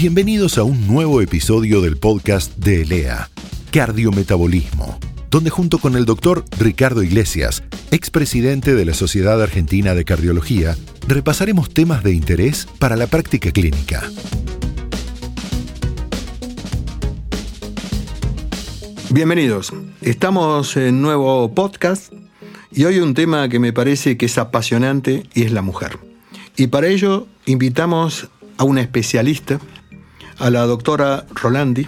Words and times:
Bienvenidos 0.00 0.58
a 0.58 0.62
un 0.62 0.86
nuevo 0.86 1.20
episodio 1.22 1.80
del 1.80 1.96
podcast 1.96 2.56
de 2.56 2.82
ELEA, 2.82 3.30
Cardiometabolismo, 3.72 4.96
donde 5.28 5.50
junto 5.50 5.78
con 5.78 5.96
el 5.96 6.04
doctor 6.04 6.44
Ricardo 6.56 7.02
Iglesias, 7.02 7.64
expresidente 7.90 8.76
de 8.76 8.84
la 8.84 8.94
Sociedad 8.94 9.42
Argentina 9.42 9.96
de 9.96 10.04
Cardiología, 10.04 10.76
repasaremos 11.08 11.70
temas 11.70 12.04
de 12.04 12.12
interés 12.12 12.68
para 12.78 12.94
la 12.94 13.08
práctica 13.08 13.50
clínica. 13.50 14.04
Bienvenidos. 19.10 19.72
Estamos 20.00 20.76
en 20.76 21.02
nuevo 21.02 21.52
podcast 21.56 22.12
y 22.70 22.84
hoy 22.84 23.00
un 23.00 23.14
tema 23.14 23.48
que 23.48 23.58
me 23.58 23.72
parece 23.72 24.16
que 24.16 24.26
es 24.26 24.38
apasionante 24.38 25.24
y 25.34 25.42
es 25.42 25.50
la 25.50 25.62
mujer. 25.62 25.98
Y 26.56 26.68
para 26.68 26.86
ello 26.86 27.26
invitamos 27.46 28.28
a 28.58 28.64
una 28.64 28.80
especialista, 28.80 29.58
a 30.38 30.50
la 30.50 30.66
doctora 30.66 31.26
Rolandi. 31.34 31.86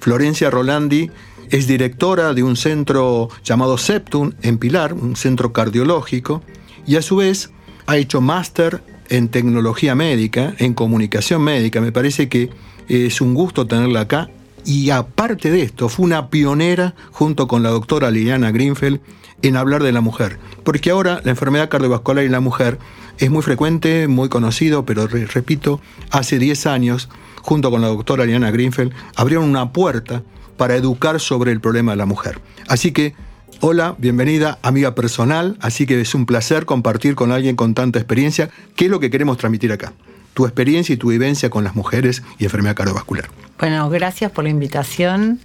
Florencia 0.00 0.50
Rolandi 0.50 1.10
es 1.50 1.66
directora 1.66 2.34
de 2.34 2.42
un 2.42 2.56
centro 2.56 3.28
llamado 3.42 3.78
Septum 3.78 4.32
en 4.42 4.58
Pilar, 4.58 4.94
un 4.94 5.16
centro 5.16 5.52
cardiológico, 5.52 6.42
y 6.86 6.96
a 6.96 7.02
su 7.02 7.16
vez 7.16 7.50
ha 7.86 7.96
hecho 7.96 8.20
máster 8.20 8.82
en 9.08 9.28
tecnología 9.28 9.94
médica, 9.94 10.54
en 10.58 10.74
comunicación 10.74 11.42
médica. 11.42 11.80
Me 11.80 11.92
parece 11.92 12.28
que 12.28 12.50
es 12.88 13.20
un 13.20 13.34
gusto 13.34 13.66
tenerla 13.66 14.00
acá. 14.00 14.30
Y 14.64 14.90
aparte 14.90 15.50
de 15.50 15.62
esto, 15.62 15.90
fue 15.90 16.06
una 16.06 16.30
pionera 16.30 16.94
junto 17.12 17.46
con 17.46 17.62
la 17.62 17.68
doctora 17.68 18.10
Liliana 18.10 18.50
Greenfeld 18.50 19.00
en 19.42 19.56
hablar 19.56 19.82
de 19.82 19.92
la 19.92 20.00
mujer. 20.00 20.38
Porque 20.62 20.90
ahora 20.90 21.20
la 21.22 21.30
enfermedad 21.30 21.68
cardiovascular 21.68 22.24
en 22.24 22.32
la 22.32 22.40
mujer 22.40 22.78
es 23.18 23.30
muy 23.30 23.42
frecuente, 23.42 24.08
muy 24.08 24.30
conocido, 24.30 24.86
pero 24.86 25.06
repito, 25.06 25.80
hace 26.10 26.38
10 26.38 26.66
años 26.66 27.10
junto 27.44 27.70
con 27.70 27.82
la 27.82 27.88
doctora 27.88 28.24
Liana 28.24 28.50
Greenfeld, 28.50 28.92
abrieron 29.16 29.44
una 29.46 29.70
puerta 29.70 30.22
para 30.56 30.76
educar 30.76 31.20
sobre 31.20 31.52
el 31.52 31.60
problema 31.60 31.92
de 31.92 31.98
la 31.98 32.06
mujer. 32.06 32.40
Así 32.68 32.90
que, 32.90 33.14
hola, 33.60 33.96
bienvenida, 33.98 34.58
amiga 34.62 34.94
personal, 34.94 35.58
así 35.60 35.84
que 35.84 36.00
es 36.00 36.14
un 36.14 36.24
placer 36.24 36.64
compartir 36.64 37.14
con 37.14 37.32
alguien 37.32 37.54
con 37.54 37.74
tanta 37.74 37.98
experiencia, 37.98 38.48
qué 38.76 38.86
es 38.86 38.90
lo 38.90 38.98
que 38.98 39.10
queremos 39.10 39.36
transmitir 39.36 39.72
acá. 39.72 39.92
Tu 40.32 40.46
experiencia 40.46 40.94
y 40.94 40.96
tu 40.96 41.10
vivencia 41.10 41.50
con 41.50 41.64
las 41.64 41.76
mujeres 41.76 42.22
y 42.38 42.44
enfermedad 42.44 42.74
cardiovascular. 42.74 43.26
Bueno, 43.58 43.90
gracias 43.90 44.32
por 44.32 44.44
la 44.44 44.50
invitación. 44.50 45.38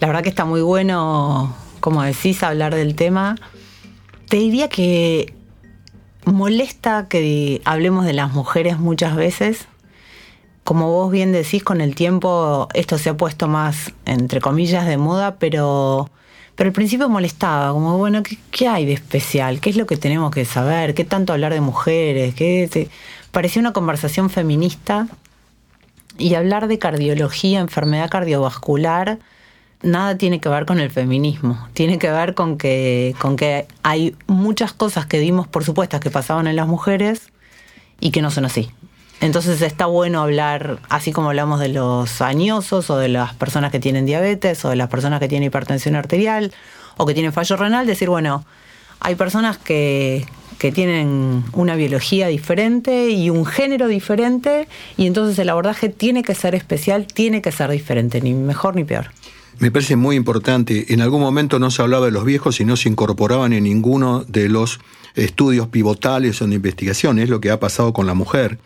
La 0.00 0.08
verdad 0.08 0.24
que 0.24 0.30
está 0.30 0.44
muy 0.44 0.62
bueno, 0.62 1.54
como 1.78 2.02
decís, 2.02 2.42
hablar 2.42 2.74
del 2.74 2.96
tema. 2.96 3.36
Te 4.28 4.38
diría 4.38 4.68
que 4.68 5.32
molesta 6.24 7.06
que 7.06 7.62
hablemos 7.64 8.04
de 8.04 8.14
las 8.14 8.32
mujeres 8.32 8.80
muchas 8.80 9.14
veces, 9.14 9.68
como 10.64 10.88
vos 10.90 11.10
bien 11.10 11.32
decís, 11.32 11.64
con 11.64 11.80
el 11.80 11.94
tiempo 11.94 12.68
esto 12.74 12.98
se 12.98 13.10
ha 13.10 13.16
puesto 13.16 13.48
más, 13.48 13.92
entre 14.04 14.40
comillas, 14.40 14.86
de 14.86 14.96
moda, 14.96 15.36
pero, 15.36 16.10
pero 16.54 16.68
al 16.68 16.72
principio 16.72 17.08
molestaba, 17.08 17.72
como, 17.72 17.98
bueno, 17.98 18.22
¿qué, 18.50 18.68
hay 18.68 18.86
de 18.86 18.92
especial? 18.92 19.60
¿Qué 19.60 19.70
es 19.70 19.76
lo 19.76 19.86
que 19.86 19.96
tenemos 19.96 20.30
que 20.30 20.44
saber? 20.44 20.94
¿Qué 20.94 21.04
tanto 21.04 21.32
hablar 21.32 21.52
de 21.52 21.60
mujeres? 21.60 22.34
¿Qué 22.34 22.88
Parecía 23.32 23.60
una 23.60 23.72
conversación 23.72 24.28
feminista 24.28 25.06
y 26.18 26.34
hablar 26.34 26.68
de 26.68 26.78
cardiología, 26.78 27.60
enfermedad 27.60 28.10
cardiovascular, 28.10 29.18
nada 29.82 30.18
tiene 30.18 30.40
que 30.40 30.48
ver 30.48 30.66
con 30.66 30.80
el 30.80 30.90
feminismo. 30.90 31.68
Tiene 31.72 31.98
que 31.98 32.10
ver 32.10 32.34
con 32.34 32.58
que, 32.58 33.14
con 33.18 33.36
que 33.36 33.66
hay 33.82 34.16
muchas 34.26 34.72
cosas 34.72 35.06
que 35.06 35.18
dimos 35.18 35.48
por 35.48 35.64
supuestas 35.64 36.00
que 36.00 36.10
pasaban 36.10 36.46
en 36.46 36.56
las 36.56 36.66
mujeres 36.66 37.30
y 38.00 38.10
que 38.10 38.22
no 38.22 38.30
son 38.30 38.44
así. 38.44 38.70
Entonces 39.20 39.60
está 39.60 39.84
bueno 39.84 40.22
hablar, 40.22 40.78
así 40.88 41.12
como 41.12 41.28
hablamos 41.28 41.60
de 41.60 41.68
los 41.68 42.22
añosos 42.22 42.88
o 42.88 42.96
de 42.96 43.08
las 43.08 43.34
personas 43.34 43.70
que 43.70 43.78
tienen 43.78 44.06
diabetes 44.06 44.64
o 44.64 44.70
de 44.70 44.76
las 44.76 44.88
personas 44.88 45.20
que 45.20 45.28
tienen 45.28 45.48
hipertensión 45.48 45.94
arterial 45.94 46.52
o 46.96 47.04
que 47.04 47.12
tienen 47.12 47.32
fallo 47.32 47.56
renal, 47.56 47.86
decir, 47.86 48.08
bueno, 48.08 48.46
hay 48.98 49.16
personas 49.16 49.58
que, 49.58 50.24
que 50.58 50.72
tienen 50.72 51.44
una 51.52 51.76
biología 51.76 52.28
diferente 52.28 53.10
y 53.10 53.28
un 53.28 53.44
género 53.44 53.88
diferente 53.88 54.68
y 54.96 55.06
entonces 55.06 55.38
el 55.38 55.50
abordaje 55.50 55.90
tiene 55.90 56.22
que 56.22 56.34
ser 56.34 56.54
especial, 56.54 57.06
tiene 57.06 57.42
que 57.42 57.52
ser 57.52 57.70
diferente, 57.70 58.22
ni 58.22 58.32
mejor 58.32 58.74
ni 58.74 58.84
peor. 58.84 59.10
Me 59.58 59.70
parece 59.70 59.96
muy 59.96 60.16
importante. 60.16 60.94
En 60.94 61.02
algún 61.02 61.20
momento 61.20 61.58
no 61.58 61.70
se 61.70 61.82
hablaba 61.82 62.06
de 62.06 62.12
los 62.12 62.24
viejos 62.24 62.60
y 62.60 62.64
no 62.64 62.78
se 62.78 62.88
incorporaban 62.88 63.52
en 63.52 63.64
ninguno 63.64 64.24
de 64.24 64.48
los 64.48 64.80
estudios 65.14 65.68
pivotales 65.68 66.40
o 66.40 66.46
de 66.46 66.54
investigación. 66.54 67.18
Es 67.18 67.28
lo 67.28 67.42
que 67.42 67.50
ha 67.50 67.60
pasado 67.60 67.92
con 67.92 68.06
la 68.06 68.14
mujer 68.14 68.58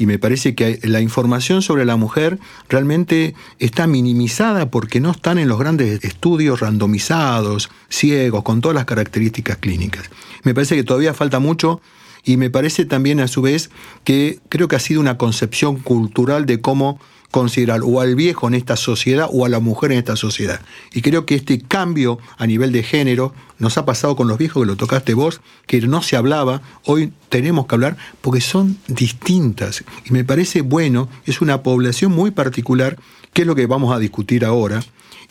y 0.00 0.06
me 0.06 0.18
parece 0.18 0.54
que 0.54 0.80
la 0.82 1.02
información 1.02 1.60
sobre 1.60 1.84
la 1.84 1.96
mujer 1.96 2.38
realmente 2.70 3.34
está 3.58 3.86
minimizada 3.86 4.70
porque 4.70 4.98
no 4.98 5.10
están 5.10 5.36
en 5.36 5.46
los 5.46 5.58
grandes 5.58 6.02
estudios 6.02 6.60
randomizados, 6.60 7.68
ciegos, 7.90 8.42
con 8.42 8.62
todas 8.62 8.74
las 8.74 8.86
características 8.86 9.58
clínicas. 9.58 10.08
Me 10.42 10.54
parece 10.54 10.74
que 10.74 10.84
todavía 10.84 11.12
falta 11.12 11.38
mucho 11.38 11.82
y 12.24 12.38
me 12.38 12.48
parece 12.48 12.86
también 12.86 13.20
a 13.20 13.28
su 13.28 13.42
vez 13.42 13.68
que 14.02 14.38
creo 14.48 14.68
que 14.68 14.76
ha 14.76 14.80
sido 14.80 15.02
una 15.02 15.18
concepción 15.18 15.76
cultural 15.76 16.46
de 16.46 16.62
cómo 16.62 16.98
considerar 17.30 17.80
o 17.84 18.00
al 18.00 18.16
viejo 18.16 18.48
en 18.48 18.54
esta 18.54 18.76
sociedad 18.76 19.28
o 19.32 19.44
a 19.44 19.48
la 19.48 19.60
mujer 19.60 19.92
en 19.92 19.98
esta 19.98 20.16
sociedad. 20.16 20.60
Y 20.92 21.02
creo 21.02 21.26
que 21.26 21.36
este 21.36 21.60
cambio 21.60 22.18
a 22.38 22.46
nivel 22.46 22.72
de 22.72 22.82
género 22.82 23.32
nos 23.58 23.78
ha 23.78 23.84
pasado 23.84 24.16
con 24.16 24.26
los 24.28 24.38
viejos, 24.38 24.62
que 24.62 24.66
lo 24.66 24.76
tocaste 24.76 25.14
vos, 25.14 25.40
que 25.66 25.80
no 25.82 26.02
se 26.02 26.16
hablaba, 26.16 26.62
hoy 26.84 27.12
tenemos 27.28 27.66
que 27.66 27.74
hablar 27.74 27.96
porque 28.20 28.40
son 28.40 28.78
distintas. 28.88 29.84
Y 30.04 30.12
me 30.12 30.24
parece 30.24 30.62
bueno, 30.62 31.08
es 31.24 31.40
una 31.40 31.62
población 31.62 32.12
muy 32.12 32.30
particular, 32.30 32.98
que 33.32 33.42
es 33.42 33.46
lo 33.46 33.54
que 33.54 33.66
vamos 33.66 33.94
a 33.94 33.98
discutir 33.98 34.44
ahora. 34.44 34.82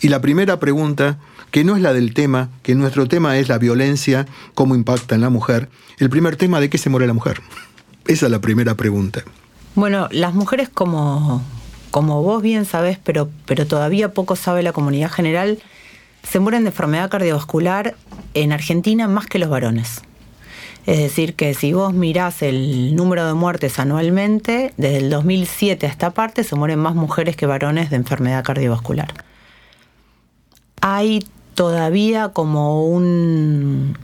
Y 0.01 0.07
la 0.07 0.21
primera 0.21 0.59
pregunta, 0.59 1.19
que 1.51 1.63
no 1.63 1.75
es 1.75 1.81
la 1.81 1.93
del 1.93 2.13
tema, 2.13 2.49
que 2.63 2.75
nuestro 2.75 3.07
tema 3.07 3.37
es 3.37 3.49
la 3.49 3.57
violencia, 3.57 4.27
cómo 4.53 4.75
impacta 4.75 5.15
en 5.15 5.21
la 5.21 5.29
mujer. 5.29 5.69
El 5.97 6.09
primer 6.09 6.37
tema, 6.37 6.61
¿de 6.61 6.69
qué 6.69 6.77
se 6.77 6.89
muere 6.89 7.07
la 7.07 7.13
mujer? 7.13 7.41
Esa 8.07 8.27
es 8.27 8.31
la 8.31 8.39
primera 8.39 8.75
pregunta. 8.75 9.23
Bueno, 9.75 10.07
las 10.11 10.33
mujeres 10.33 10.69
como, 10.69 11.43
como 11.91 12.23
vos 12.23 12.41
bien 12.41 12.65
sabés, 12.65 12.99
pero, 13.03 13.29
pero 13.45 13.65
todavía 13.65 14.13
poco 14.13 14.35
sabe 14.35 14.63
la 14.63 14.73
comunidad 14.73 15.11
general, 15.11 15.59
se 16.23 16.39
mueren 16.39 16.63
de 16.63 16.69
enfermedad 16.69 17.09
cardiovascular 17.09 17.95
en 18.33 18.51
Argentina 18.51 19.07
más 19.07 19.27
que 19.27 19.39
los 19.39 19.49
varones. 19.49 20.01
Es 20.85 20.97
decir, 20.97 21.35
que 21.35 21.53
si 21.53 21.73
vos 21.73 21.93
mirás 21.93 22.41
el 22.41 22.95
número 22.95 23.27
de 23.27 23.33
muertes 23.33 23.79
anualmente, 23.79 24.73
desde 24.77 24.97
el 24.97 25.09
2007 25.09 25.85
a 25.85 25.89
esta 25.89 26.11
parte 26.11 26.43
se 26.43 26.55
mueren 26.55 26.79
más 26.79 26.95
mujeres 26.95 27.35
que 27.35 27.45
varones 27.45 27.89
de 27.89 27.97
enfermedad 27.97 28.43
cardiovascular. 28.43 29.13
Hay 30.81 31.25
todavía 31.53 32.29
como 32.29 32.87
un 32.87 33.97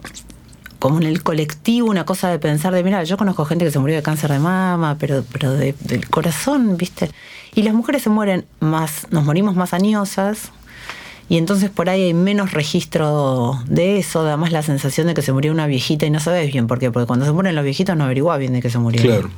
como 0.79 0.97
en 0.97 1.07
el 1.07 1.23
colectivo 1.23 1.89
una 1.89 2.05
cosa 2.05 2.29
de 2.29 2.39
pensar 2.39 2.73
de, 2.73 2.83
mira, 2.83 3.03
yo 3.03 3.17
conozco 3.17 3.45
gente 3.45 3.65
que 3.65 3.71
se 3.71 3.79
murió 3.79 3.95
de 3.95 4.03
cáncer 4.03 4.31
de 4.31 4.39
mama, 4.39 4.97
pero, 4.99 5.23
pero 5.31 5.51
del 5.53 6.09
corazón, 6.09 6.77
¿viste? 6.77 7.09
Y 7.53 7.63
las 7.63 7.73
mujeres 7.73 8.03
se 8.03 8.09
mueren 8.09 8.45
más, 8.59 9.07
nos 9.11 9.23
morimos 9.23 9.55
más 9.55 9.73
añosas, 9.73 10.51
y 11.27 11.37
entonces 11.37 11.69
por 11.69 11.89
ahí 11.89 12.03
hay 12.03 12.13
menos 12.13 12.51
registro 12.51 13.59
de 13.67 13.97
eso, 13.97 14.21
además 14.21 14.51
la 14.51 14.61
sensación 14.61 15.07
de 15.07 15.13
que 15.13 15.21
se 15.21 15.31
murió 15.31 15.51
una 15.51 15.65
viejita 15.65 16.05
y 16.05 16.11
no 16.11 16.19
sabes 16.19 16.51
bien 16.51 16.67
por 16.67 16.77
qué, 16.79 16.91
porque 16.91 17.07
cuando 17.07 17.25
se 17.25 17.31
mueren 17.31 17.55
los 17.55 17.63
viejitos 17.63 17.97
no 17.97 18.03
averiguás 18.03 18.37
bien 18.39 18.53
de 18.53 18.61
qué 18.61 18.69
se 18.69 18.77
murieron. 18.77 19.21
Claro. 19.21 19.29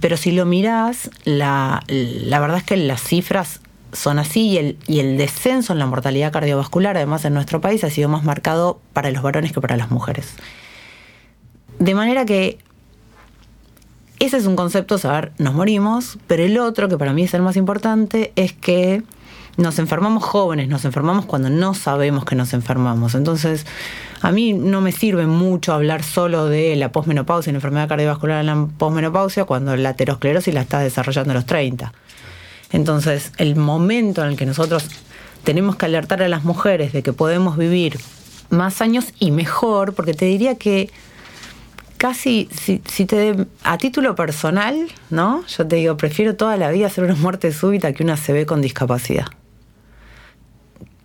Pero 0.00 0.16
si 0.16 0.30
lo 0.30 0.46
mirás, 0.46 1.10
la, 1.24 1.82
la 1.88 2.40
verdad 2.40 2.58
es 2.58 2.64
que 2.64 2.76
las 2.76 3.02
cifras 3.02 3.60
son 3.92 4.18
así 4.18 4.48
y 4.48 4.58
el, 4.58 4.78
y 4.86 5.00
el 5.00 5.16
descenso 5.16 5.72
en 5.72 5.78
la 5.78 5.86
mortalidad 5.86 6.32
cardiovascular, 6.32 6.96
además 6.96 7.24
en 7.24 7.34
nuestro 7.34 7.60
país, 7.60 7.84
ha 7.84 7.90
sido 7.90 8.08
más 8.08 8.24
marcado 8.24 8.80
para 8.92 9.10
los 9.10 9.22
varones 9.22 9.52
que 9.52 9.60
para 9.60 9.76
las 9.76 9.90
mujeres. 9.90 10.34
De 11.78 11.94
manera 11.94 12.24
que 12.24 12.58
ese 14.18 14.36
es 14.36 14.46
un 14.46 14.56
concepto, 14.56 14.98
saber, 14.98 15.32
nos 15.38 15.54
morimos, 15.54 16.18
pero 16.26 16.42
el 16.42 16.58
otro, 16.58 16.88
que 16.88 16.98
para 16.98 17.12
mí 17.12 17.22
es 17.22 17.34
el 17.34 17.42
más 17.42 17.56
importante, 17.56 18.32
es 18.34 18.52
que 18.52 19.04
nos 19.56 19.78
enfermamos 19.78 20.24
jóvenes, 20.24 20.68
nos 20.68 20.84
enfermamos 20.84 21.26
cuando 21.26 21.50
no 21.50 21.74
sabemos 21.74 22.24
que 22.24 22.34
nos 22.34 22.52
enfermamos. 22.52 23.14
Entonces, 23.14 23.64
a 24.20 24.32
mí 24.32 24.52
no 24.52 24.80
me 24.80 24.90
sirve 24.92 25.26
mucho 25.26 25.72
hablar 25.72 26.02
solo 26.02 26.46
de 26.46 26.74
la 26.76 26.90
posmenopausia, 26.90 27.52
la 27.52 27.58
enfermedad 27.58 27.88
cardiovascular 27.88 28.40
en 28.40 28.46
la 28.46 28.68
posmenopausia, 28.76 29.44
cuando 29.44 29.76
la 29.76 29.90
aterosclerosis 29.90 30.52
la 30.52 30.62
está 30.62 30.80
desarrollando 30.80 31.32
a 31.32 31.34
los 31.34 31.46
30. 31.46 31.92
Entonces, 32.70 33.32
el 33.38 33.56
momento 33.56 34.22
en 34.22 34.30
el 34.30 34.36
que 34.36 34.46
nosotros 34.46 34.84
tenemos 35.44 35.76
que 35.76 35.86
alertar 35.86 36.22
a 36.22 36.28
las 36.28 36.44
mujeres 36.44 36.92
de 36.92 37.02
que 37.02 37.12
podemos 37.12 37.56
vivir 37.56 37.98
más 38.50 38.80
años 38.80 39.06
y 39.18 39.30
mejor, 39.30 39.94
porque 39.94 40.14
te 40.14 40.26
diría 40.26 40.56
que 40.56 40.90
casi, 41.96 42.48
si, 42.52 42.78
te 42.78 43.46
a 43.64 43.78
título 43.78 44.14
personal, 44.14 44.88
¿no? 45.10 45.44
Yo 45.46 45.66
te 45.66 45.76
digo, 45.76 45.96
prefiero 45.96 46.36
toda 46.36 46.56
la 46.56 46.70
vida 46.70 46.86
hacer 46.86 47.04
una 47.04 47.14
muerte 47.16 47.52
súbita 47.52 47.92
que 47.92 48.02
una 48.02 48.16
se 48.16 48.46
con 48.46 48.62
discapacidad. 48.62 49.26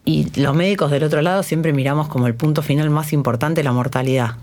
Y 0.05 0.27
los 0.39 0.55
médicos 0.55 0.91
del 0.91 1.03
otro 1.03 1.21
lado 1.21 1.43
siempre 1.43 1.71
miramos 1.73 2.07
como 2.09 2.27
el 2.27 2.35
punto 2.35 2.61
final 2.61 2.89
más 2.89 3.13
importante 3.13 3.63
la 3.63 3.71
mortalidad. 3.71 4.35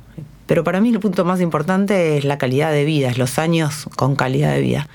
Pero 0.46 0.64
para 0.64 0.80
mí 0.80 0.88
el 0.88 0.98
punto 0.98 1.24
más 1.24 1.40
importante 1.40 2.16
es 2.16 2.24
la 2.24 2.38
calidad 2.38 2.72
de 2.72 2.84
vida, 2.84 3.08
es 3.08 3.18
los 3.18 3.38
años 3.38 3.86
con 3.96 4.16
calidad 4.16 4.52
de 4.52 4.60
vida. 4.60 4.88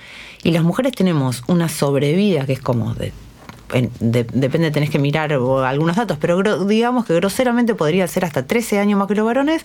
Y 0.46 0.52
las 0.52 0.64
mujeres 0.64 0.92
tenemos 0.92 1.44
una 1.48 1.68
sobrevida 1.70 2.46
que 2.46 2.54
es 2.54 2.62
como 2.62 2.94
de 2.94 3.12
depende, 4.00 4.70
tenés 4.70 4.92
que 4.92 5.00
mirar 5.00 5.34
algunos 5.34 5.96
datos, 5.96 6.20
pero 6.22 6.66
digamos 6.66 7.08
que 7.08 7.16
groseramente 7.16 7.74
podría 7.74 8.08
ser 8.08 8.26
hasta 8.26 8.46
13 8.46 8.78
años 8.78 9.00
más 9.00 9.08
que 9.08 9.16
los 9.16 9.26
varones 9.26 9.64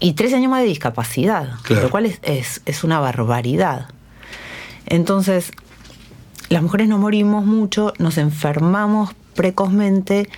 y 0.00 0.14
13 0.14 0.34
años 0.34 0.50
más 0.50 0.62
de 0.62 0.66
discapacidad, 0.66 1.50
lo 1.68 1.90
cual 1.90 2.06
es, 2.06 2.60
es, 2.64 2.82
una 2.82 2.98
barbaridad. 2.98 3.86
Entonces, 4.86 5.52
las 6.48 6.60
mujeres 6.60 6.88
no 6.88 6.98
morimos 6.98 7.46
mucho, 7.46 7.92
nos 8.00 8.18
enfermamos 8.18 9.14
precozmente 9.36 10.28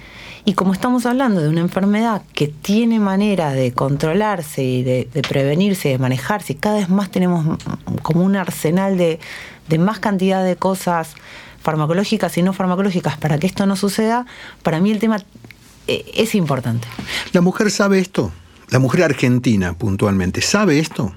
y 0.49 0.55
como 0.55 0.73
estamos 0.73 1.05
hablando 1.05 1.43
de 1.43 1.51
una 1.51 1.61
enfermedad 1.61 2.23
que 2.33 2.49
tiene 2.49 2.99
manera 3.01 3.53
de 3.53 3.73
controlarse 3.73 4.65
y 4.65 4.83
de, 4.83 5.07
prevenirse, 5.29 5.91
de 5.91 5.99
manejarse, 5.99 6.55
y 6.55 6.57
cada 6.57 6.77
vez 6.77 6.89
más 6.89 7.11
tenemos 7.11 7.59
como 8.01 8.25
un 8.25 8.35
arsenal 8.35 8.97
de, 8.97 9.19
más 9.79 9.99
cantidad 9.99 10.43
de 10.43 10.57
cosas 10.57 11.17
farmacológicas 11.61 12.39
y 12.39 12.43
no 12.43 12.55
farmacológicas 12.55 13.19
para 13.19 13.39
que 13.39 13.47
esto 13.47 13.67
no 13.67 13.77
suceda, 13.77 14.25
para 14.63 14.81
mí 14.81 14.91
el 14.91 15.01
tema 15.01 15.19
eh, 15.87 16.11
es 16.15 16.35
importante. 16.35 16.89
¿La 17.33 17.43
mujer 17.43 17.71
sabe 17.71 17.99
esto? 17.99 18.33
La 18.71 18.79
mujer 18.79 19.05
argentina, 19.05 19.75
puntualmente, 19.75 20.41
¿sabe 20.41 20.79
esto? 20.79 21.13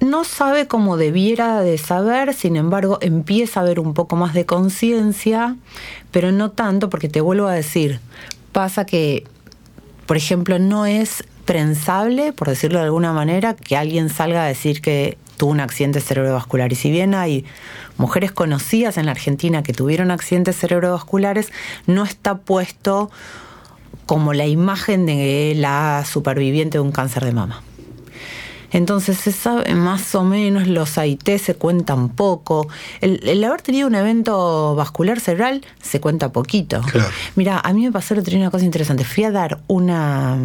No 0.00 0.24
sabe 0.24 0.66
como 0.66 0.96
debiera 0.96 1.60
de 1.60 1.78
saber, 1.78 2.34
sin 2.34 2.56
embargo, 2.56 2.98
empieza 3.00 3.60
a 3.60 3.62
haber 3.62 3.80
un 3.80 3.94
poco 3.94 4.16
más 4.16 4.34
de 4.34 4.44
conciencia, 4.44 5.56
pero 6.10 6.32
no 6.32 6.50
tanto, 6.50 6.90
porque 6.90 7.08
te 7.08 7.20
vuelvo 7.20 7.46
a 7.46 7.54
decir, 7.54 8.00
pasa 8.52 8.84
que, 8.84 9.24
por 10.06 10.16
ejemplo, 10.16 10.58
no 10.58 10.84
es 10.84 11.24
prensable, 11.44 12.32
por 12.32 12.48
decirlo 12.48 12.78
de 12.78 12.86
alguna 12.86 13.12
manera, 13.12 13.54
que 13.54 13.76
alguien 13.76 14.08
salga 14.08 14.44
a 14.44 14.46
decir 14.46 14.80
que 14.80 15.16
tuvo 15.36 15.50
un 15.50 15.60
accidente 15.60 16.00
cerebrovascular. 16.00 16.72
Y 16.72 16.76
si 16.76 16.90
bien 16.90 17.14
hay 17.14 17.44
mujeres 17.96 18.32
conocidas 18.32 18.96
en 18.98 19.06
la 19.06 19.12
Argentina 19.12 19.62
que 19.62 19.72
tuvieron 19.72 20.10
accidentes 20.10 20.56
cerebrovasculares, 20.56 21.52
no 21.86 22.04
está 22.04 22.38
puesto 22.38 23.10
como 24.06 24.32
la 24.34 24.46
imagen 24.46 25.06
de 25.06 25.54
la 25.56 26.04
superviviente 26.06 26.78
de 26.78 26.82
un 26.82 26.92
cáncer 26.92 27.24
de 27.24 27.32
mama. 27.32 27.62
Entonces 28.74 29.18
se 29.18 29.30
sabe 29.30 29.72
más 29.76 30.16
o 30.16 30.24
menos, 30.24 30.66
los 30.66 30.98
AIT 30.98 31.38
se 31.38 31.54
cuentan 31.54 32.08
poco. 32.08 32.66
El, 33.00 33.44
haber 33.44 33.62
tenido 33.62 33.86
un 33.86 33.94
evento 33.94 34.74
vascular 34.74 35.20
cerebral 35.20 35.64
se 35.80 36.00
cuenta 36.00 36.32
poquito. 36.32 36.82
Mira, 37.36 37.60
a 37.60 37.72
mí 37.72 37.84
me 37.84 37.92
pasó 37.92 38.14
el 38.14 38.36
una 38.36 38.50
cosa 38.50 38.64
interesante. 38.64 39.04
Fui 39.04 39.22
a 39.22 39.30
dar 39.30 39.60
una 39.68 40.36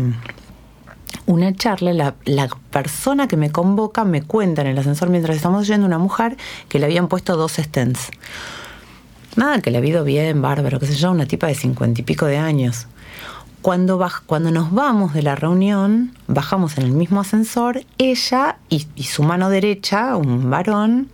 una 1.26 1.56
charla, 1.56 2.14
la, 2.26 2.50
persona 2.70 3.28
que 3.28 3.36
me 3.36 3.52
convoca 3.52 4.04
me 4.04 4.22
cuenta 4.22 4.62
en 4.62 4.68
el 4.68 4.78
ascensor 4.78 5.10
mientras 5.10 5.36
estamos 5.36 5.66
yendo 5.66 5.88
una 5.88 5.98
mujer 5.98 6.38
que 6.68 6.78
le 6.78 6.86
habían 6.86 7.08
puesto 7.08 7.36
dos 7.36 7.54
stents. 7.54 8.12
Nada, 9.36 9.60
que 9.60 9.72
le 9.72 9.80
ha 9.80 9.86
ido 9.86 10.04
bien, 10.04 10.44
bárbaro, 10.44 10.80
que 10.80 10.86
se 10.86 10.94
yo, 10.94 11.10
una 11.10 11.26
tipa 11.26 11.48
de 11.48 11.56
cincuenta 11.56 12.02
y 12.02 12.04
pico 12.04 12.28
de 12.28 12.38
años. 12.38 12.86
Cuando, 13.62 14.06
cuando 14.26 14.52
nos 14.52 14.72
vamos 14.72 15.14
de 15.14 15.22
la 15.22 15.36
reunión, 15.36 16.16
bajamos 16.28 16.78
en 16.78 16.86
el 16.86 16.92
mismo 16.92 17.20
ascensor, 17.20 17.84
ella 17.98 18.58
y, 18.70 18.88
su 19.04 19.24
mano 19.24 19.50
derecha, 19.50 20.16
un 20.16 20.50
varón, 20.50 21.10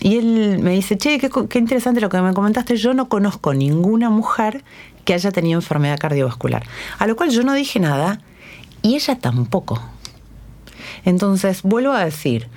y 0.00 0.18
él 0.18 0.58
me 0.60 0.72
dice, 0.72 0.98
che, 0.98 1.18
qué, 1.18 1.30
qué 1.48 1.58
interesante 1.58 2.00
lo 2.00 2.08
que 2.08 2.20
me 2.20 2.34
comentaste, 2.34 2.76
yo 2.76 2.92
no 2.92 3.08
conozco 3.08 3.54
ninguna 3.54 4.10
mujer 4.10 4.64
que 5.04 5.14
haya 5.14 5.30
tenido 5.30 5.58
enfermedad 5.58 5.98
cardiovascular. 5.98 6.64
A 6.98 7.06
lo 7.06 7.16
cual 7.16 7.30
yo 7.30 7.44
no 7.44 7.54
dije 7.54 7.78
nada 7.78 8.20
y 8.82 8.96
ella 8.96 9.18
tampoco. 9.18 9.80
Entonces, 11.04 11.62
vuelvo 11.62 11.92
a 11.92 12.04
decir, 12.04 12.48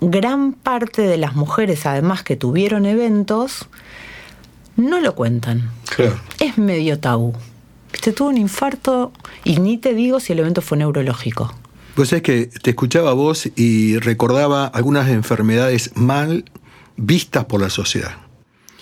gran 0.00 0.52
parte 0.52 1.02
de 1.02 1.18
las 1.18 1.34
mujeres, 1.34 1.86
además 1.86 2.22
que 2.22 2.36
tuvieron 2.36 2.86
eventos, 2.86 3.68
no 4.76 5.00
lo 5.00 5.14
cuentan. 5.14 5.70
Es 6.40 6.56
medio 6.56 6.98
tabú. 6.98 7.34
Viste, 7.92 8.12
tuvo 8.12 8.28
un 8.28 8.38
infarto 8.38 9.12
y 9.44 9.58
ni 9.58 9.78
te 9.78 9.94
digo 9.94 10.20
si 10.20 10.32
el 10.32 10.40
evento 10.40 10.62
fue 10.62 10.78
neurológico. 10.78 11.54
Pues 11.94 12.12
es 12.12 12.22
que 12.22 12.46
te 12.46 12.70
escuchaba 12.70 13.12
vos 13.12 13.48
y 13.56 13.98
recordaba 13.98 14.66
algunas 14.66 15.08
enfermedades 15.08 15.90
mal 15.96 16.44
vistas 16.96 17.46
por 17.46 17.60
la 17.60 17.70
sociedad. 17.70 18.18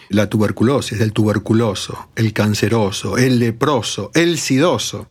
La 0.09 0.29
tuberculosis, 0.29 1.01
el 1.01 1.13
tuberculoso, 1.13 2.09
el 2.15 2.33
canceroso, 2.33 3.17
el 3.17 3.39
leproso, 3.39 4.11
el 4.15 4.39
sidoso 4.39 5.09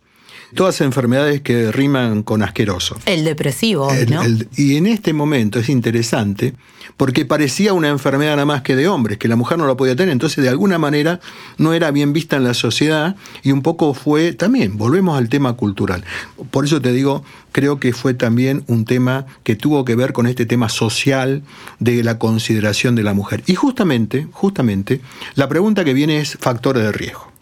todas 0.53 0.81
enfermedades 0.81 1.41
que 1.41 1.71
riman 1.71 2.23
con 2.23 2.43
asqueroso. 2.43 2.97
El 3.05 3.23
depresivo, 3.23 3.91
¿no? 4.09 4.21
y 4.55 4.75
en 4.77 4.87
este 4.87 5.13
momento 5.13 5.59
es 5.59 5.69
interesante 5.69 6.53
porque 6.97 7.25
parecía 7.25 7.73
una 7.73 7.89
enfermedad 7.89 8.31
nada 8.31 8.45
más 8.45 8.61
que 8.61 8.75
de 8.75 8.87
hombres, 8.87 9.17
que 9.17 9.27
la 9.27 9.35
mujer 9.35 9.57
no 9.57 9.67
la 9.67 9.75
podía 9.75 9.95
tener, 9.95 10.11
entonces 10.11 10.43
de 10.43 10.49
alguna 10.49 10.77
manera 10.77 11.19
no 11.57 11.73
era 11.73 11.91
bien 11.91 12.13
vista 12.13 12.37
en 12.37 12.43
la 12.43 12.53
sociedad 12.53 13.15
y 13.43 13.51
un 13.51 13.61
poco 13.61 13.93
fue 13.93 14.33
también, 14.33 14.77
volvemos 14.77 15.17
al 15.17 15.29
tema 15.29 15.53
cultural. 15.53 16.03
Por 16.51 16.65
eso 16.65 16.81
te 16.81 16.91
digo, 16.91 17.23
creo 17.51 17.79
que 17.79 17.93
fue 17.93 18.13
también 18.13 18.63
un 18.67 18.85
tema 18.85 19.25
que 19.43 19.55
tuvo 19.55 19.83
que 19.83 19.95
ver 19.95 20.13
con 20.13 20.27
este 20.27 20.45
tema 20.45 20.69
social 20.69 21.43
de 21.79 22.03
la 22.03 22.17
consideración 22.17 22.95
de 22.95 23.03
la 23.03 23.13
mujer. 23.13 23.43
Y 23.45 23.55
justamente, 23.55 24.27
justamente, 24.31 25.01
la 25.35 25.49
pregunta 25.49 25.83
que 25.83 25.93
viene 25.93 26.19
es 26.19 26.37
factores 26.39 26.83
de 26.83 26.91
riesgo. 26.91 27.34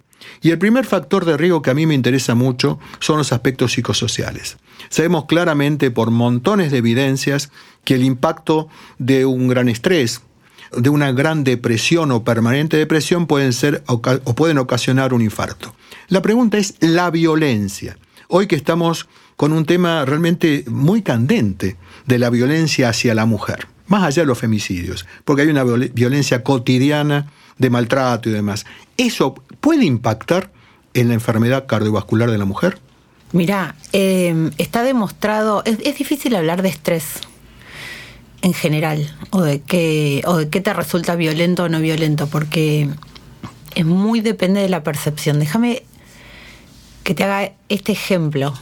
Y 0.44 0.51
el 0.51 0.60
primer 0.60 0.86
factor 0.86 1.24
de 1.24 1.38
riesgo 1.38 1.62
que 1.62 1.72
a 1.72 1.74
mí 1.74 1.86
me 1.86 1.95
interesa 1.95 2.36
mucho 2.36 2.78
son 3.00 3.18
los 3.18 3.31
aspectos 3.31 3.72
psicosociales. 3.72 4.57
Sabemos 4.90 5.24
claramente 5.25 5.90
por 5.90 6.12
montones 6.12 6.69
de 6.69 6.80
evidencias 6.80 7.50
que 7.86 7.95
el 7.95 8.04
impacto 8.04 8.68
de 9.00 9.25
un 9.25 9.48
gran 9.48 9.69
estrés, 9.69 10.22
de 10.75 10.90
una 10.90 11.13
gran 11.13 11.45
depresión 11.45 12.12
o 12.12 12.25
permanente 12.25 12.75
depresión 12.75 13.25
pueden 13.25 13.54
ser 13.54 13.84
o 13.88 14.01
pueden 14.01 14.57
ocasionar 14.57 15.13
un 15.13 15.22
infarto. 15.22 15.74
La 16.10 16.22
pregunta 16.22 16.57
es 16.57 16.75
la 16.81 17.10
violencia. 17.10 17.98
Hoy 18.28 18.48
que 18.48 18.57
estamos 18.57 19.07
con 19.38 19.54
un 19.54 19.66
tema 19.66 20.04
realmente 20.04 20.66
muy 20.68 21.04
candente 21.04 21.78
de 22.06 22.19
la 22.19 22.30
violencia 22.30 22.89
hacia 22.89 23.16
la 23.16 23.25
mujer, 23.25 23.68
más 23.88 24.04
allá 24.04 24.24
de 24.24 24.28
los 24.28 24.39
femicidios, 24.39 25.06
porque 25.24 25.44
hay 25.44 25.48
una 25.48 25.63
violencia 25.63 26.44
cotidiana 26.44 27.31
de 27.58 27.70
maltrato 27.70 28.30
y 28.30 28.32
demás. 28.32 28.66
¿Eso 28.98 29.36
puede 29.60 29.86
impactar 29.86 30.52
en 30.94 31.10
la 31.10 31.14
enfermedad 31.14 31.66
cardiovascular 31.66 32.30
de 32.32 32.38
la 32.38 32.46
mujer? 32.46 32.80
Mira, 33.32 33.76
em, 33.94 34.52
está 34.58 34.84
demostrado, 34.84 35.64
es, 35.66 35.80
difícil 35.98 36.36
hablar 36.36 36.62
de 36.62 36.70
estrés 36.70 37.22
en 38.42 38.54
general, 38.54 39.16
o 39.32 39.42
de, 39.42 39.62
qué, 39.62 40.22
o 40.26 40.38
de 40.38 40.50
qué 40.50 40.62
te 40.62 40.74
resulta 40.74 41.16
violento 41.16 41.63
o 41.63 41.70
no 41.70 41.80
violento, 41.80 42.27
porque 42.27 42.89
es 43.74 43.86
muy 43.86 44.22
depende 44.22 44.62
de 44.62 44.70
la 44.70 44.84
percepción. 44.84 45.39
Déjame 45.39 45.84
que 47.04 47.16
te 47.16 47.24
haga 47.24 47.54
este 47.70 47.92
ejemplo. 47.94 48.54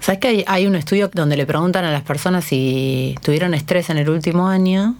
¿Sabes 0.00 0.18
que 0.18 0.44
hay, 0.48 0.66
un 0.66 0.74
estudio 0.74 1.08
donde 1.14 1.36
le 1.36 1.46
preguntan 1.46 1.84
a 1.84 1.92
las 1.92 2.02
personas 2.02 2.44
si 2.44 3.14
tuvieron 3.22 3.54
estrés 3.54 3.88
en 3.90 3.98
el 3.98 4.10
último 4.10 4.48
año? 4.48 4.96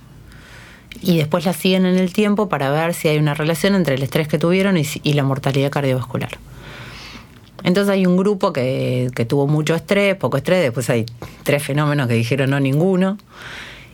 Y 1.01 1.19
después 1.19 1.45
la 1.45 1.53
siguen 1.53 1.87
en 1.87 1.97
el 1.97 2.13
tiempo 2.13 2.49
para 2.49 2.71
ver 2.71 2.95
si 2.95 3.09
hay 3.09 3.19
una 3.19 3.35
relación 3.35 3.75
entre 3.75 3.95
el 3.95 4.03
estrés 4.03 4.29
que 4.29 4.39
tuvieron 4.39 4.77
y, 4.77 5.13
la 5.13 5.23
mortalidad 5.23 5.71
cardiovascular. 5.71 6.39
Entonces 7.65 7.93
hay 7.93 8.07
un 8.07 8.17
grupo 8.17 8.53
que, 8.53 9.11
tuvo 9.29 9.47
mucho 9.47 9.75
estrés, 9.75 10.17
poco 10.17 10.37
estrés, 10.37 10.63
después 10.63 10.91
hay 10.91 11.07
tres 11.45 11.63
fenómenos 11.63 12.09
que 12.09 12.15
dijeron 12.15 12.51
no 12.51 12.61
ninguno. 12.61 13.19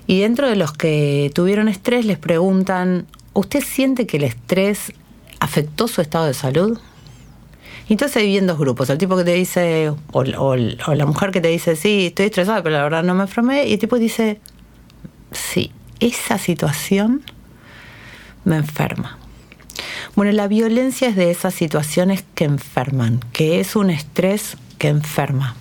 Y 0.06 0.20
dentro 0.20 0.48
de 0.48 0.56
los 0.56 0.72
que 0.72 1.30
tuvieron 1.34 1.68
estrés 1.68 2.06
les 2.06 2.18
preguntan, 2.18 3.06
¿usted 3.34 3.62
siente 3.62 4.06
que 4.06 4.16
el 4.16 4.24
estrés 4.24 4.92
afectó 5.38 5.86
su 5.86 6.00
estado 6.00 6.26
de 6.26 6.34
salud? 6.34 6.78
Entonces 7.90 8.18
hay 8.18 8.26
bien 8.26 8.46
dos 8.46 8.58
grupos, 8.58 8.90
el 8.90 8.98
tipo 8.98 9.16
que 9.16 9.24
te 9.24 9.32
dice, 9.32 9.90
o, 9.90 9.96
o, 10.12 10.56
la 10.94 11.06
mujer 11.06 11.30
que 11.30 11.40
te 11.40 11.48
dice, 11.48 11.74
sí, 11.74 12.06
estoy 12.06 12.26
estresada, 12.26 12.62
pero 12.62 12.76
la 12.76 12.82
verdad 12.82 13.02
no 13.02 13.14
me 13.14 13.22
enfermé, 13.22 13.66
y 13.66 13.74
el 13.74 13.78
tipo 13.78 13.98
dice, 13.98 14.40
sí, 15.32 15.72
esa 16.00 16.38
situación 16.38 17.22
me 18.44 18.56
enferma. 18.56 19.18
Bueno, 20.14 20.32
la 20.32 20.48
violencia 20.48 21.08
es 21.08 21.16
de 21.16 21.30
esas 21.30 21.54
situaciones 21.54 22.24
que 22.34 22.44
enferman, 22.44 23.20
que 23.32 23.60
es 23.60 23.76
un 23.76 23.90
estrés 23.90 24.56
que 24.78 24.88
enferma. 24.88 25.54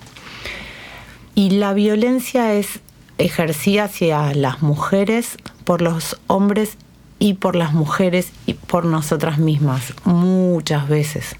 Y 1.34 1.50
la 1.50 1.72
violencia 1.74 2.54
es 2.54 2.80
ejercida 3.18 3.84
hacia 3.84 4.34
las 4.34 4.62
mujeres 4.62 5.36
por 5.64 5.82
los 5.82 6.18
hombres 6.26 6.76
y 7.18 7.34
por 7.34 7.56
las 7.56 7.72
mujeres 7.72 8.32
y 8.46 8.54
por 8.54 8.84
nosotras 8.84 9.38
mismas, 9.38 9.94
muchas 10.04 10.88
veces. 10.88 11.36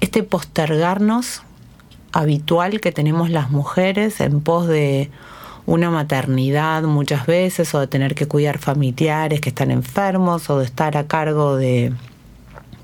Este 0.00 0.22
postergarnos 0.22 1.42
habitual 2.12 2.80
que 2.80 2.92
tenemos 2.92 3.30
las 3.30 3.50
mujeres 3.50 4.20
en 4.20 4.40
pos 4.40 4.66
de 4.66 5.10
una 5.66 5.90
maternidad 5.90 6.82
muchas 6.84 7.26
veces 7.26 7.74
o 7.74 7.80
de 7.80 7.88
tener 7.88 8.14
que 8.14 8.26
cuidar 8.26 8.58
familiares 8.58 9.40
que 9.40 9.48
están 9.48 9.70
enfermos 9.70 10.48
o 10.48 10.60
de 10.60 10.64
estar 10.64 10.96
a 10.96 11.06
cargo 11.06 11.56
de, 11.56 11.92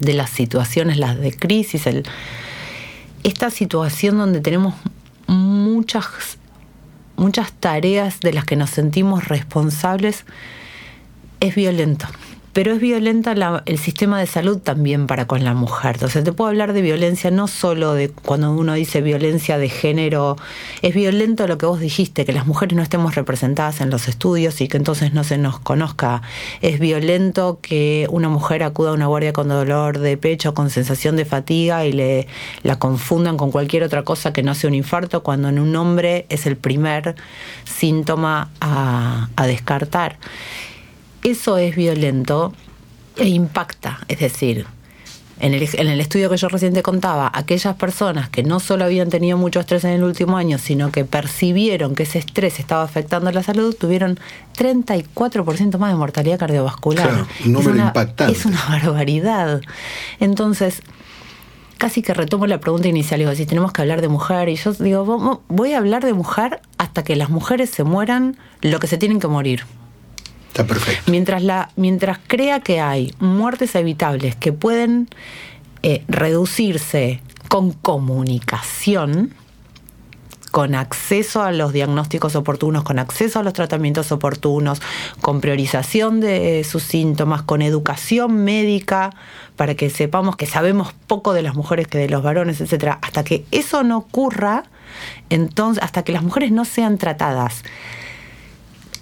las 0.01 0.31
situaciones, 0.31 0.99
las 0.99 1.19
de 1.19 1.33
crisis, 1.33 1.89
esta 3.23 3.51
situación 3.51 4.19
donde 4.19 4.41
tenemos 4.41 4.75
muchas 5.29 6.39
muchas 7.17 7.53
tareas 7.53 8.19
de 8.21 8.33
las 8.33 8.45
que 8.45 8.57
nos 8.57 8.71
sentimos 8.71 9.29
responsables 9.29 10.25
es 11.39 11.55
violento 11.55 12.09
pero 12.53 12.73
es 12.73 12.81
violenta 12.81 13.63
el 13.65 13.79
sistema 13.79 14.21
de 14.21 14.27
salud 14.27 14.59
también 14.59 15.07
para 15.07 15.27
con 15.27 15.43
la 15.43 15.55
mujer. 15.55 15.97
Entonces 15.97 16.23
te 16.23 16.33
puedo 16.33 16.51
hablar 16.51 16.75
de 16.75 16.83
violencia 16.83 17.31
no 17.31 17.49
solo 17.49 17.95
de 17.95 18.11
cuando 18.11 18.53
uno 18.53 18.75
dice 18.75 19.01
violencia 19.01 19.57
de 19.57 19.71
género, 19.71 20.37
es 20.83 20.95
violento 20.95 21.47
lo 21.47 21.57
que 21.57 21.65
vos 21.65 21.81
dijiste, 21.81 22.27
que 22.27 22.33
las 22.33 22.47
mujeres 22.47 22.77
no 22.77 22.83
estemos 22.83 23.15
representadas 23.15 23.81
en 23.81 23.89
los 23.89 24.07
estudios 24.07 24.61
y 24.61 24.69
que 24.69 24.77
entonces 24.77 25.15
no 25.15 25.25
se 25.25 25.39
nos 25.39 25.61
conozca. 25.61 26.21
Es 26.61 26.79
violento 26.79 27.59
que 27.63 28.07
una 28.11 28.29
mujer 28.29 28.63
acuda 28.63 28.91
a 28.91 28.95
una 28.95 29.07
guardia 29.07 29.33
con 29.33 29.49
dolor 29.49 29.99
de 29.99 30.17
pecho, 30.19 30.53
con 30.53 30.69
sensación 30.69 31.17
de 31.17 31.25
fatiga 31.25 31.87
y 31.87 31.93
le 31.93 32.27
la 32.63 32.79
confundan 32.79 33.39
con 33.39 33.51
cualquier 33.51 33.83
otra 33.83 34.03
cosa 34.03 34.33
que 34.33 34.43
no 34.43 34.55
sea 34.55 34.69
un 34.69 34.75
infarto, 34.75 35.23
cuando 35.23 35.49
en 35.49 35.59
un 35.59 35.75
hombre 35.75 36.27
es 36.29 36.47
el 36.47 36.57
primer 36.57 37.15
síntoma 37.65 38.51
a, 38.61 39.29
a 39.37 39.47
descartar 39.47 40.19
eso 41.23 41.59
es 41.59 41.75
violento 41.77 42.53
e 43.17 43.29
impacta. 43.29 44.01
Es 44.09 44.21
decir, 44.21 44.67
en 45.41 45.55
el, 45.55 45.69
en 45.73 45.89
el, 45.89 46.01
estudio 46.01 46.31
que 46.31 46.37
yo 46.37 46.49
recién 46.49 46.73
te 46.73 46.83
contaba, 46.83 47.31
aquellas 47.35 47.75
personas 47.75 48.29
que 48.29 48.43
no 48.43 48.61
solo 48.61 48.85
habían 48.85 49.11
tenido 49.11 49.37
mucho 49.37 49.61
estrés 49.61 49.83
en 49.85 49.91
el 49.91 50.05
último 50.05 50.37
año, 50.37 50.59
sino 50.59 50.93
que 50.93 51.05
percibieron 51.05 51.95
que 51.95 52.05
ese 52.05 52.21
estrés 52.21 52.61
estaba 52.61 52.85
afectando 52.85 53.31
la 53.33 53.43
salud, 53.43 53.75
tuvieron 53.75 54.21
34% 54.57 55.79
más 55.79 55.91
de 55.91 55.97
mortalidad 55.97 56.39
cardiovascular. 56.39 57.09
Claro, 57.09 57.27
un 57.45 57.53
número 57.53 57.71
es 57.71 57.77
una, 57.77 57.87
impactante. 57.89 58.33
Es 58.33 58.45
una 58.47 58.65
barbaridad. 58.69 59.63
Entonces, 60.21 60.83
casi 61.77 62.03
que 62.03 62.15
retomo 62.15 62.47
la 62.47 62.61
pregunta 62.61 62.87
inicial, 62.87 63.19
digo, 63.19 63.35
si 63.35 63.45
tenemos 63.45 63.73
que 63.73 63.83
hablar 63.83 64.01
de 64.01 64.07
mujer, 64.07 64.49
y 64.49 64.55
yo 64.55 64.73
digo, 64.75 65.43
voy 65.49 65.73
a 65.73 65.79
hablar 65.79 66.05
de 66.05 66.13
mujer 66.13 66.61
hasta 66.79 67.03
que 67.03 67.17
las 67.17 67.31
mujeres 67.31 67.69
se 67.71 67.83
mueran 67.83 68.37
lo 68.61 68.79
que 68.79 68.87
se 68.87 68.97
tienen 68.97 69.19
que 69.19 69.27
morir. 69.27 69.65
Perfecto. 70.53 71.11
Mientras, 71.11 71.43
la, 71.43 71.71
mientras 71.77 72.19
crea 72.27 72.61
que 72.61 72.81
hay 72.81 73.15
muertes 73.19 73.75
evitables 73.75 74.37
que 74.37 74.53
pueden 74.53 75.09
eh, 75.83 76.05
reducirse 76.09 77.21
con 77.49 77.73
comunicación, 77.73 79.35
con 80.53 80.75
acceso 80.75 81.43
a 81.43 81.51
los 81.51 81.73
diagnósticos 81.73 82.37
oportunos, 82.37 82.85
con 82.85 82.99
acceso 82.99 83.41
a 83.41 83.43
los 83.43 83.55
tratamientos 83.55 84.13
oportunos, 84.13 84.83
con 85.23 85.41
priorización 85.41 86.21
de 86.21 86.63
sus 86.63 86.83
síntomas, 86.83 87.43
con 87.43 87.63
educación 87.63 88.45
médica, 88.45 89.15
para 89.57 89.75
que 89.75 89.89
sepamos 89.89 90.37
que 90.37 90.47
sabemos 90.47 90.95
poco 91.07 91.33
de 91.33 91.43
las 91.43 91.55
mujeres 91.55 91.89
que 91.89 91.99
de 91.99 92.09
los 92.09 92.23
varones, 92.23 92.61
etcétera. 92.61 92.99
Hasta 93.01 93.25
que 93.25 93.47
eso 93.51 93.83
no 93.83 93.99
ocurra, 93.99 94.65
entonces, 95.31 95.83
hasta 95.83 96.05
que 96.05 96.13
las 96.13 96.23
mujeres 96.23 96.53
no 96.53 96.67
sean 96.67 96.99
tratadas 96.99 97.65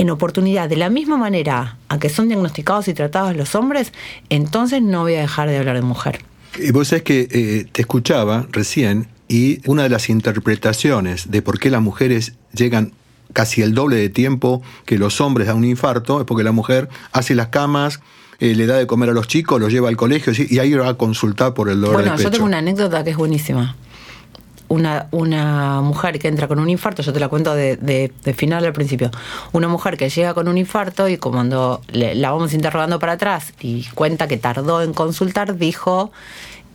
en 0.01 0.09
oportunidad 0.09 0.67
de 0.67 0.77
la 0.77 0.89
misma 0.89 1.19
manera 1.19 1.77
a 1.91 1.99
que 1.99 2.09
son 2.09 2.29
diagnosticados 2.29 2.89
y 2.89 2.95
tratados 2.95 3.37
los 3.37 3.55
hombres, 3.55 3.93
entonces 4.31 4.81
no 4.81 5.03
voy 5.03 5.15
a 5.17 5.21
dejar 5.21 5.51
de 5.51 5.59
hablar 5.59 5.77
de 5.77 5.83
mujer. 5.83 6.21
Y 6.59 6.71
vos 6.71 6.89
sabés 6.89 7.03
que 7.03 7.29
eh, 7.31 7.67
te 7.71 7.83
escuchaba 7.83 8.47
recién 8.51 9.09
y 9.29 9.61
una 9.69 9.83
de 9.83 9.91
las 9.91 10.09
interpretaciones 10.09 11.31
de 11.31 11.43
por 11.43 11.59
qué 11.59 11.69
las 11.69 11.83
mujeres 11.83 12.33
llegan 12.55 12.93
casi 13.35 13.61
el 13.61 13.75
doble 13.75 13.97
de 13.97 14.09
tiempo 14.09 14.63
que 14.87 14.97
los 14.97 15.21
hombres 15.21 15.51
a 15.51 15.55
un 15.55 15.65
infarto 15.65 16.21
es 16.21 16.27
porque 16.27 16.45
la 16.45 16.53
mujer 16.53 16.89
hace 17.13 17.35
las 17.35 17.49
camas, 17.49 18.01
eh, 18.39 18.55
le 18.55 18.65
da 18.65 18.77
de 18.77 18.87
comer 18.87 19.11
a 19.11 19.13
los 19.13 19.29
chicos, 19.29 19.61
los 19.61 19.71
lleva 19.71 19.91
al 19.91 19.99
colegio 19.99 20.33
y 20.35 20.59
ahí 20.61 20.73
va 20.73 20.89
a 20.89 20.95
consultar 20.95 21.53
por 21.53 21.69
el 21.69 21.79
dolor 21.79 21.97
bueno, 21.97 22.13
de 22.13 22.17
pecho. 22.17 22.29
yo 22.29 22.31
tengo 22.31 22.47
una 22.47 22.59
anécdota 22.59 23.05
que 23.05 23.11
es 23.11 23.19
buenísima 23.19 23.77
una, 24.71 25.09
una 25.11 25.81
mujer 25.81 26.21
que 26.21 26.29
entra 26.29 26.47
con 26.47 26.61
un 26.61 26.71
infarto, 26.71 27.03
yo 27.03 27.13
te 27.13 27.19
la 27.19 27.29
cuento 27.29 27.55
de, 27.55 27.77
de, 27.77 28.35
final 28.35 28.65
al 28.65 28.73
principio, 28.73 29.11
una 29.51 29.67
mujer 29.67 29.97
que 29.97 30.09
llega 30.09 30.33
con 30.33 30.47
un 30.47 30.57
infarto 30.57 31.09
y 31.09 31.17
cuando 31.17 31.83
la 31.93 32.31
vamos 32.31 32.55
interrogando 32.55 33.01
para 33.01 33.15
atrás 33.15 33.53
y 33.61 33.85
cuenta 33.95 34.29
que 34.29 34.37
tardó 34.37 34.81
en 34.81 34.95
consultar, 34.95 35.57
dijo, 35.59 36.13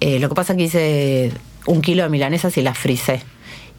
eh, 0.02 0.20
lo 0.20 0.28
que 0.28 0.36
pasa 0.36 0.54
es 0.54 0.58
que 0.58 0.64
hice 0.64 1.32
un 1.68 1.82
kilo 1.82 2.04
de 2.04 2.10
milanesas 2.10 2.58
y 2.58 2.62
las 2.62 2.78
frisé. 2.78 3.24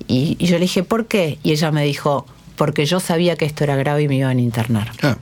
Y, 0.08 0.36
yo 0.44 0.54
le 0.54 0.62
dije, 0.62 0.82
¿por 0.82 1.06
qué? 1.06 1.38
Y 1.42 1.52
ella 1.52 1.70
me 1.70 1.84
dijo, 1.84 2.26
porque 2.56 2.86
yo 2.86 3.00
sabía 3.00 3.36
que 3.36 3.44
esto 3.44 3.64
era 3.64 3.76
grave 3.76 4.04
y 4.04 4.08
me 4.08 4.16
iban 4.16 4.38
a 4.38 4.40
internar. 4.40 4.92
Ah, 5.02 5.18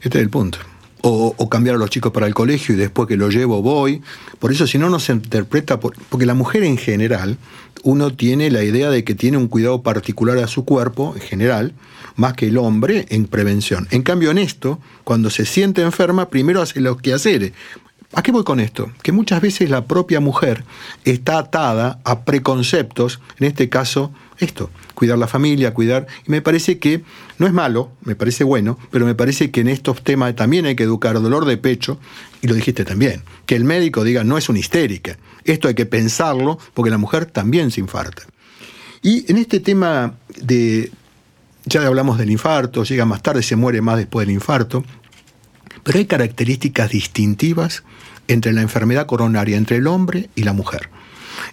este 0.00 0.18
es 0.18 0.22
el 0.22 0.30
punto. 0.30 0.58
O, 1.06 1.34
o, 1.36 1.48
cambiar 1.50 1.76
a 1.76 1.78
los 1.78 1.90
chicos 1.90 2.12
para 2.12 2.26
el 2.26 2.32
colegio 2.32 2.74
y 2.74 2.78
después 2.78 3.06
que 3.06 3.18
lo 3.18 3.28
llevo 3.28 3.60
voy. 3.60 4.00
Por 4.38 4.52
eso 4.52 4.66
si 4.66 4.78
no, 4.78 4.88
no 4.88 4.98
se 4.98 5.12
interpreta, 5.12 5.78
porque 5.78 6.24
la 6.24 6.32
mujer 6.32 6.64
en 6.64 6.78
general 6.78 7.36
uno 7.82 8.10
tiene 8.14 8.50
la 8.50 8.64
idea 8.64 8.88
de 8.88 9.04
que 9.04 9.14
tiene 9.14 9.36
un 9.36 9.48
cuidado 9.48 9.82
particular 9.82 10.38
a 10.38 10.46
su 10.46 10.64
cuerpo, 10.64 11.12
en 11.14 11.20
general, 11.20 11.74
más 12.16 12.32
que 12.32 12.46
el 12.46 12.56
hombre 12.56 13.04
en 13.10 13.26
prevención. 13.26 13.86
En 13.90 14.02
cambio, 14.02 14.30
en 14.30 14.38
esto, 14.38 14.78
cuando 15.04 15.28
se 15.28 15.44
siente 15.44 15.82
enferma, 15.82 16.30
primero 16.30 16.62
hace 16.62 16.80
los 16.80 17.00
quehaceres. 17.00 17.52
¿A 18.16 18.22
qué 18.22 18.30
voy 18.30 18.44
con 18.44 18.60
esto? 18.60 18.92
Que 19.02 19.10
muchas 19.10 19.40
veces 19.40 19.70
la 19.70 19.86
propia 19.86 20.20
mujer 20.20 20.64
está 21.04 21.38
atada 21.38 21.98
a 22.04 22.24
preconceptos, 22.24 23.20
en 23.40 23.48
este 23.48 23.68
caso, 23.68 24.12
esto, 24.38 24.70
cuidar 24.94 25.18
la 25.18 25.26
familia, 25.26 25.74
cuidar. 25.74 26.06
Y 26.24 26.30
me 26.30 26.40
parece 26.40 26.78
que 26.78 27.02
no 27.38 27.46
es 27.48 27.52
malo, 27.52 27.90
me 28.04 28.14
parece 28.14 28.44
bueno, 28.44 28.78
pero 28.92 29.04
me 29.04 29.16
parece 29.16 29.50
que 29.50 29.62
en 29.62 29.68
estos 29.68 30.02
temas 30.04 30.36
también 30.36 30.64
hay 30.64 30.76
que 30.76 30.84
educar 30.84 31.20
dolor 31.20 31.44
de 31.44 31.56
pecho, 31.56 31.98
y 32.40 32.46
lo 32.46 32.54
dijiste 32.54 32.84
también, 32.84 33.22
que 33.46 33.56
el 33.56 33.64
médico 33.64 34.04
diga 34.04 34.22
no 34.22 34.38
es 34.38 34.48
una 34.48 34.60
histérica. 34.60 35.18
Esto 35.44 35.66
hay 35.66 35.74
que 35.74 35.86
pensarlo 35.86 36.58
porque 36.72 36.90
la 36.90 36.98
mujer 36.98 37.26
también 37.26 37.72
se 37.72 37.80
infarta. 37.80 38.22
Y 39.02 39.30
en 39.30 39.38
este 39.38 39.58
tema 39.58 40.14
de, 40.40 40.92
ya 41.64 41.84
hablamos 41.84 42.16
del 42.16 42.30
infarto, 42.30 42.84
llega 42.84 43.04
más 43.04 43.22
tarde, 43.22 43.42
se 43.42 43.56
muere 43.56 43.80
más 43.80 43.96
después 43.96 44.26
del 44.26 44.34
infarto, 44.34 44.84
pero 45.84 45.98
hay 45.98 46.06
características 46.06 46.90
distintivas 46.90 47.84
entre 48.26 48.52
la 48.52 48.62
enfermedad 48.62 49.06
coronaria, 49.06 49.56
entre 49.56 49.76
el 49.76 49.86
hombre 49.86 50.30
y 50.34 50.42
la 50.42 50.52
mujer. 50.52 50.90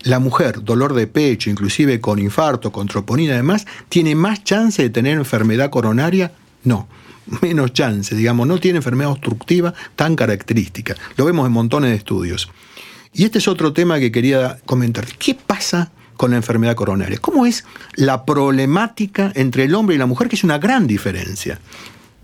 La 0.03 0.19
mujer, 0.19 0.63
dolor 0.63 0.93
de 0.93 1.07
pecho, 1.07 1.49
inclusive 1.49 1.99
con 1.99 2.19
infarto, 2.19 2.71
con 2.71 2.87
troponina, 2.87 3.33
además, 3.33 3.67
tiene 3.89 4.15
más 4.15 4.43
chance 4.43 4.81
de 4.81 4.89
tener 4.89 5.17
enfermedad 5.17 5.69
coronaria. 5.69 6.31
No, 6.63 6.87
menos 7.41 7.73
chance, 7.73 8.15
digamos, 8.15 8.47
no 8.47 8.59
tiene 8.59 8.77
enfermedad 8.77 9.11
obstructiva 9.11 9.73
tan 9.95 10.15
característica. 10.15 10.95
Lo 11.17 11.25
vemos 11.25 11.45
en 11.45 11.53
montones 11.53 11.91
de 11.91 11.97
estudios. 11.97 12.49
Y 13.13 13.25
este 13.25 13.39
es 13.39 13.47
otro 13.47 13.73
tema 13.73 13.99
que 13.99 14.11
quería 14.11 14.59
comentar. 14.65 15.05
¿Qué 15.05 15.35
pasa 15.35 15.91
con 16.15 16.31
la 16.31 16.37
enfermedad 16.37 16.75
coronaria? 16.75 17.17
¿Cómo 17.17 17.45
es 17.45 17.65
la 17.95 18.25
problemática 18.25 19.31
entre 19.35 19.65
el 19.65 19.75
hombre 19.75 19.95
y 19.95 19.99
la 19.99 20.05
mujer, 20.05 20.29
que 20.29 20.35
es 20.35 20.43
una 20.43 20.59
gran 20.59 20.87
diferencia? 20.87 21.59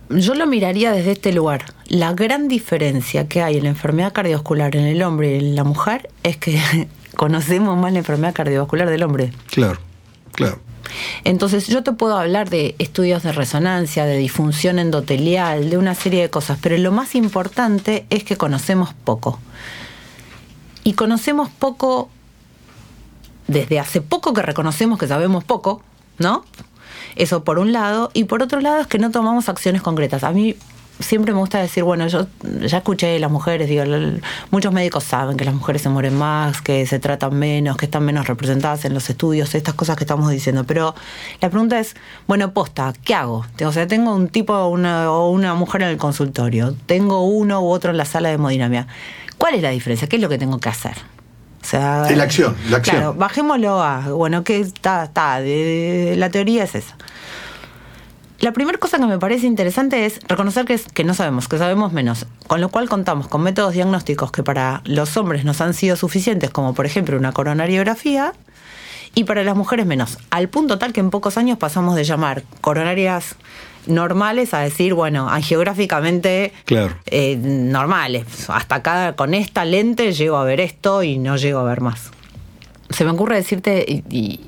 Yo 0.10 0.36
lo 0.36 0.48
miraría 0.48 0.92
desde 0.92 1.12
este 1.12 1.34
lugar. 1.34 1.66
La 1.88 2.14
gran 2.14 2.48
diferencia 2.48 3.28
que 3.28 3.42
hay 3.42 3.58
en 3.58 3.64
la 3.64 3.70
enfermedad 3.70 4.14
cardiovascular 4.14 4.76
en 4.76 4.86
el 4.86 5.04
hombre 5.04 5.36
y 5.36 5.40
en 5.40 5.56
la 5.56 5.64
mujer 5.64 6.10
es 6.24 6.38
que 6.38 6.60
conocemos 7.16 7.78
más 7.78 7.92
la 7.92 8.00
enfermedad 8.00 8.34
cardiovascular 8.34 8.90
del 8.90 9.04
hombre. 9.04 9.32
Claro, 9.52 9.80
claro. 10.32 10.60
Entonces 11.24 11.68
yo 11.68 11.84
te 11.84 11.92
puedo 11.92 12.18
hablar 12.18 12.50
de 12.50 12.76
estudios 12.80 13.24
de 13.24 13.34
resonancia, 13.34 14.06
de 14.06 14.18
disfunción 14.18 14.80
endotelial, 14.80 15.70
de 15.70 15.78
una 15.78 15.96
serie 15.96 16.22
de 16.22 16.30
cosas, 16.30 16.58
pero 16.62 16.78
lo 16.78 16.92
más 16.92 17.16
importante 17.16 18.06
es 18.10 18.24
que 18.24 18.38
conocemos 18.38 18.94
poco. 18.94 19.40
Y 20.84 20.94
conocemos 20.94 21.50
poco 21.50 22.10
desde 23.48 23.80
hace 23.80 24.02
poco 24.02 24.34
que 24.34 24.42
reconocemos 24.42 24.98
que 24.98 25.08
sabemos 25.08 25.44
poco, 25.44 25.82
¿no? 26.18 26.46
Eso 27.18 27.44
por 27.44 27.60
un 27.60 27.74
lado. 27.74 28.12
Y 28.14 28.26
por 28.26 28.42
otro 28.42 28.62
lado 28.62 28.80
es 28.82 28.88
que 28.88 29.00
no 29.00 29.12
tomamos 29.12 29.50
acciones 29.50 29.82
concretas. 29.82 30.24
A 30.24 30.32
mí 30.32 30.56
siempre 31.00 31.34
me 31.34 31.40
gusta 31.40 31.60
decir, 31.60 31.84
bueno, 31.84 32.08
yo 32.08 32.28
ya 32.62 32.78
escuché 32.78 33.20
las 33.20 33.32
mujeres, 33.32 33.70
digo, 33.70 33.84
muchos 34.52 34.74
médicos 34.74 35.04
saben 35.04 35.38
que 35.38 35.46
las 35.46 35.54
mujeres 35.54 35.82
se 35.82 35.90
mueren 35.90 36.18
más, 36.18 36.62
que 36.62 36.86
se 36.86 37.00
tratan 37.00 37.38
menos, 37.38 37.78
que 37.78 37.86
están 37.86 38.04
menos 38.04 38.28
representadas 38.28 38.86
en 38.86 38.94
los 38.94 39.10
estudios, 39.10 39.54
estas 39.56 39.76
cosas 39.76 39.96
que 39.96 40.04
estamos 40.04 40.30
diciendo. 40.32 40.64
Pero 40.64 40.96
la 41.42 41.50
pregunta 41.50 41.80
es, 41.80 41.96
bueno, 42.28 42.52
posta, 42.54 42.94
¿qué 43.04 43.14
hago? 43.14 43.46
O 43.64 43.72
sea, 43.72 43.88
tengo 43.88 44.14
un 44.14 44.30
tipo 44.30 44.68
una, 44.68 45.12
o 45.12 45.30
una 45.30 45.54
mujer 45.54 45.84
en 45.84 45.90
el 45.90 45.98
consultorio, 45.98 46.76
tengo 46.86 47.24
uno 47.26 47.62
u 47.62 47.70
otro 47.70 47.92
en 47.92 47.98
la 47.98 48.06
sala 48.06 48.30
de 48.30 48.36
hemodinamia. 48.36 48.88
¿Cuál 49.38 49.56
es 49.56 49.62
la 49.62 49.70
diferencia? 49.70 50.08
¿Qué 50.08 50.16
es 50.16 50.22
lo 50.22 50.30
que 50.30 50.38
tengo 50.38 50.60
que 50.60 50.70
hacer? 50.70 51.17
O 51.68 51.70
sea, 51.70 52.10
la 52.16 52.24
acción, 52.24 52.56
la 52.70 52.78
acción. 52.78 52.96
Claro, 52.96 53.14
bajémoslo 53.14 53.84
a, 53.84 54.08
bueno, 54.12 54.46
que 54.46 54.62
está, 54.62 55.04
está, 55.04 55.42
la 55.42 56.30
teoría 56.30 56.64
es 56.64 56.76
esa. 56.76 56.96
La 58.40 58.54
primera 58.54 58.78
cosa 58.78 58.98
que 58.98 59.06
me 59.06 59.20
parece 59.20 59.48
interesante 59.48 60.06
es 60.06 60.22
reconocer 60.30 60.64
que, 60.64 60.80
que 60.94 61.04
no 61.04 61.14
sabemos, 61.14 61.50
que 61.50 61.58
sabemos 61.58 61.92
menos, 61.92 62.26
con 62.48 62.62
lo 62.62 62.70
cual 62.70 62.88
contamos 62.88 63.28
con 63.28 63.42
métodos 63.42 63.74
diagnósticos 63.74 64.32
que 64.32 64.44
para 64.44 64.82
los 64.86 65.18
hombres 65.18 65.44
nos 65.44 65.60
han 65.60 65.74
sido 65.74 65.98
suficientes, 65.98 66.52
como 66.52 66.74
por 66.74 66.86
ejemplo 66.86 67.18
una 67.18 67.34
coronariografía, 67.34 68.32
y 69.14 69.26
para 69.26 69.44
las 69.44 69.58
mujeres 69.58 69.86
menos, 69.86 70.20
al 70.30 70.48
punto 70.48 70.80
tal 70.80 70.94
que 70.94 71.02
en 71.02 71.10
pocos 71.10 71.38
años 71.38 71.58
pasamos 71.58 71.98
de 71.98 72.06
llamar 72.06 72.44
coronarias 72.62 73.36
normales 73.88 74.54
a 74.54 74.60
decir, 74.60 74.94
bueno, 74.94 75.30
angiográficamente 75.30 76.54
claro. 76.66 76.96
eh, 77.06 77.38
normales. 77.38 78.50
Hasta 78.50 78.76
acá 78.76 79.16
con 79.16 79.34
esta 79.34 79.66
lente 79.66 80.12
llego 80.14 80.38
a 80.38 80.44
ver 80.44 80.60
esto 80.60 81.04
y 81.04 81.18
no 81.18 81.38
llego 81.38 81.60
a 81.60 81.64
ver 81.64 81.82
más. 81.82 82.12
Se 82.90 83.04
me 83.04 83.12
ocurre 83.12 83.36
decirte, 83.36 83.86
y, 84.10 84.40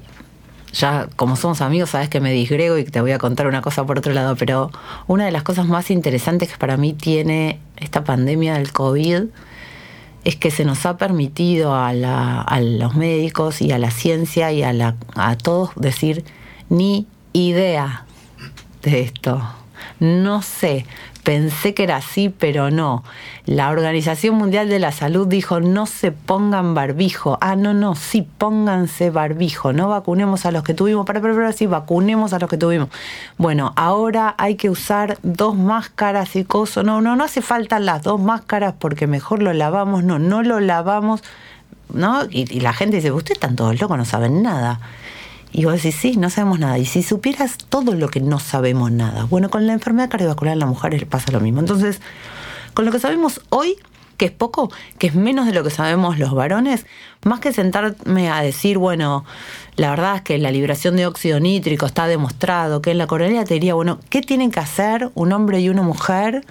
ya 0.74 1.08
como 1.16 1.36
somos 1.36 1.62
amigos, 1.62 1.92
sabes 1.92 2.10
que 2.10 2.20
me 2.20 2.32
disgrego 2.32 2.78
y 2.78 2.84
te 2.84 3.02
voy 3.02 3.12
a 3.12 3.18
contar 3.18 3.48
una 3.48 3.62
cosa 3.62 3.86
por 3.86 3.98
otro 3.98 4.14
lado, 4.14 4.36
pero 4.36 4.72
una 5.08 5.26
de 5.26 5.32
las 5.32 5.44
cosas 5.44 5.68
más 5.68 5.90
interesantes 5.92 6.50
que 6.50 6.58
para 6.58 6.78
mí 6.78 6.94
tiene 6.94 7.60
esta 7.78 8.04
pandemia 8.04 8.56
del 8.56 8.72
COVID 8.72 9.24
es 10.26 10.36
que 10.36 10.52
se 10.52 10.66
nos 10.66 10.86
ha 10.86 10.98
permitido 10.98 11.74
a, 11.74 11.90
a 12.42 12.62
los 12.62 12.96
médicos 12.96 13.62
y 13.62 13.72
a 13.72 13.80
la 13.80 13.90
ciencia 13.90 14.52
y 14.52 14.64
a, 14.64 14.74
la, 14.74 14.96
a 15.16 15.38
todos 15.38 15.72
decir 15.76 16.26
ni 16.70 17.08
idea 17.34 18.06
de 18.82 19.02
esto. 19.02 19.42
No 20.00 20.42
sé, 20.42 20.86
pensé 21.24 21.74
que 21.74 21.84
era 21.84 21.98
así, 21.98 22.30
pero 22.30 22.72
no. 22.72 23.04
La 23.46 23.70
Organización 23.70 24.36
Mundial 24.36 24.70
de 24.70 24.80
la 24.80 24.92
Salud 24.92 25.28
dijo 25.28 25.60
no 25.60 25.86
se 25.86 26.12
pongan 26.12 26.74
barbijo. 26.74 27.38
Ah, 27.42 27.56
no, 27.56 27.74
no, 27.74 27.96
sí, 27.96 28.28
pónganse 28.38 29.10
barbijo. 29.10 29.74
No 29.74 29.90
vacunemos 29.90 30.46
a 30.46 30.52
los 30.52 30.64
que 30.64 30.74
tuvimos. 30.74 31.06
Para, 31.06 31.22
para, 31.22 31.36
para, 31.36 31.54
sí, 31.54 31.66
vacunemos 31.66 32.34
a 32.34 32.40
los 32.40 32.50
que 32.50 32.58
tuvimos. 32.58 32.90
Bueno, 33.38 33.74
ahora 33.76 34.36
hay 34.38 34.56
que 34.56 34.70
usar 34.70 35.18
dos 35.24 35.56
máscaras 35.56 36.36
y 36.36 36.46
cosas. 36.46 36.86
No, 36.86 37.02
no, 37.02 37.16
no 37.16 37.24
hace 37.24 37.42
falta 37.42 37.80
las 37.80 38.04
dos 38.04 38.20
máscaras 38.20 38.74
porque 38.80 39.08
mejor 39.08 39.42
lo 39.42 39.54
lavamos. 39.54 40.04
No, 40.04 40.20
no 40.20 40.44
lo 40.44 40.60
lavamos. 40.60 41.24
¿No? 41.94 42.26
Y, 42.30 42.46
y 42.56 42.60
la 42.60 42.72
gente 42.74 42.98
dice, 42.98 43.12
ustedes 43.12 43.38
están 43.38 43.56
todos 43.56 43.80
locos, 43.82 43.98
no 43.98 44.06
saben 44.06 44.44
nada. 44.44 44.80
Y 45.52 45.66
vos 45.66 45.74
decís, 45.76 45.96
sí, 45.96 46.18
no 46.18 46.30
sabemos 46.30 46.60
nada. 46.60 46.78
Y 46.78 46.86
si 46.86 47.02
supieras 47.04 47.58
todo 47.58 47.94
lo 47.94 48.10
que 48.10 48.22
no 48.22 48.40
sabemos 48.40 48.92
nada. 48.92 49.26
Bueno, 49.26 49.50
con 49.50 49.66
la 49.66 49.74
enfermedad 49.74 50.10
cardiovascular 50.10 50.54
en 50.54 50.60
la 50.60 50.66
mujer 50.66 51.08
pasa 51.08 51.32
lo 51.32 51.40
mismo. 51.40 51.60
Entonces, 51.60 52.02
con 52.74 52.86
lo 52.86 52.92
que 52.92 53.00
sabemos 53.00 53.42
hoy, 53.50 53.76
que 54.18 54.26
es 54.26 54.32
poco, 54.32 54.72
que 55.00 55.08
es 55.08 55.16
menos 55.16 55.48
de 55.48 55.54
lo 55.54 55.64
que 55.64 55.70
sabemos 55.72 56.20
los 56.20 56.34
varones, 56.34 56.86
más 57.24 57.40
que 57.40 57.54
sentarme 57.54 58.30
a 58.30 58.42
decir, 58.42 58.78
bueno, 58.78 59.26
la 59.76 59.90
verdad 59.90 60.18
es 60.18 60.22
que 60.22 60.38
la 60.38 60.52
liberación 60.52 60.98
de 60.98 61.08
óxido 61.08 61.40
nítrico 61.40 61.86
está 61.86 62.06
demostrado, 62.06 62.82
que 62.82 62.92
en 62.92 62.98
la 62.98 63.08
coronaria 63.08 63.46
te 63.46 63.56
diría, 63.56 63.74
bueno, 63.74 64.00
¿qué 64.10 64.22
tienen 64.22 64.52
que 64.52 64.60
hacer 64.60 65.10
un 65.16 65.32
hombre 65.32 65.62
y 65.62 65.70
una 65.70 65.82
mujer? 65.82 66.46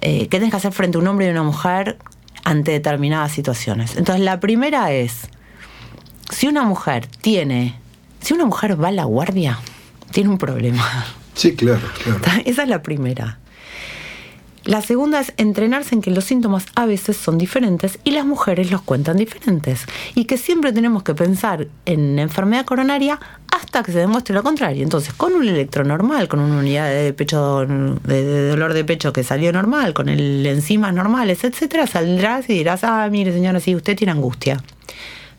Eh, 0.00 0.20
¿Qué 0.20 0.38
tienen 0.38 0.50
que 0.50 0.56
hacer 0.56 0.72
frente 0.72 0.96
a 0.96 1.00
un 1.00 1.08
hombre 1.08 1.26
y 1.26 1.30
una 1.30 1.42
mujer 1.42 1.98
ante 2.44 2.70
determinadas 2.70 3.32
situaciones? 3.32 3.96
Entonces, 3.96 4.24
la 4.24 4.38
primera 4.38 4.92
es, 4.92 5.28
si 6.30 6.46
una 6.46 6.62
mujer 6.62 7.06
tiene 7.06 7.74
si 8.24 8.32
una 8.32 8.46
mujer 8.46 8.82
va 8.82 8.88
a 8.88 8.92
la 8.92 9.04
guardia, 9.04 9.58
tiene 10.10 10.30
un 10.30 10.38
problema. 10.38 10.82
Sí, 11.34 11.54
claro, 11.54 11.82
claro. 12.02 12.20
Esa 12.44 12.62
es 12.62 12.68
la 12.68 12.82
primera. 12.82 13.38
La 14.64 14.80
segunda 14.80 15.20
es 15.20 15.34
entrenarse 15.36 15.94
en 15.94 16.00
que 16.00 16.10
los 16.10 16.24
síntomas 16.24 16.64
a 16.74 16.86
veces 16.86 17.18
son 17.18 17.36
diferentes 17.36 17.98
y 18.02 18.12
las 18.12 18.24
mujeres 18.24 18.70
los 18.70 18.80
cuentan 18.80 19.18
diferentes. 19.18 19.84
Y 20.14 20.24
que 20.24 20.38
siempre 20.38 20.72
tenemos 20.72 21.02
que 21.02 21.14
pensar 21.14 21.68
en 21.84 22.18
enfermedad 22.18 22.64
coronaria 22.64 23.20
hasta 23.52 23.82
que 23.82 23.92
se 23.92 23.98
demuestre 23.98 24.34
lo 24.34 24.42
contrario. 24.42 24.82
Entonces, 24.82 25.12
con 25.12 25.34
un 25.34 25.46
electro 25.46 25.84
normal, 25.84 26.28
con 26.28 26.40
una 26.40 26.60
unidad 26.60 26.88
de 26.88 27.12
pecho, 27.12 27.66
de, 27.66 28.48
dolor 28.48 28.72
de 28.72 28.84
pecho 28.84 29.12
que 29.12 29.22
salió 29.22 29.52
normal, 29.52 29.92
con 29.92 30.08
el 30.08 30.46
enzimas 30.46 30.94
normales, 30.94 31.44
etcétera, 31.44 31.86
saldrás 31.86 32.48
y 32.48 32.54
dirás, 32.54 32.84
ah, 32.84 33.06
mire 33.10 33.34
señora, 33.34 33.60
sí, 33.60 33.76
usted 33.76 33.94
tiene 33.94 34.12
angustia. 34.12 34.62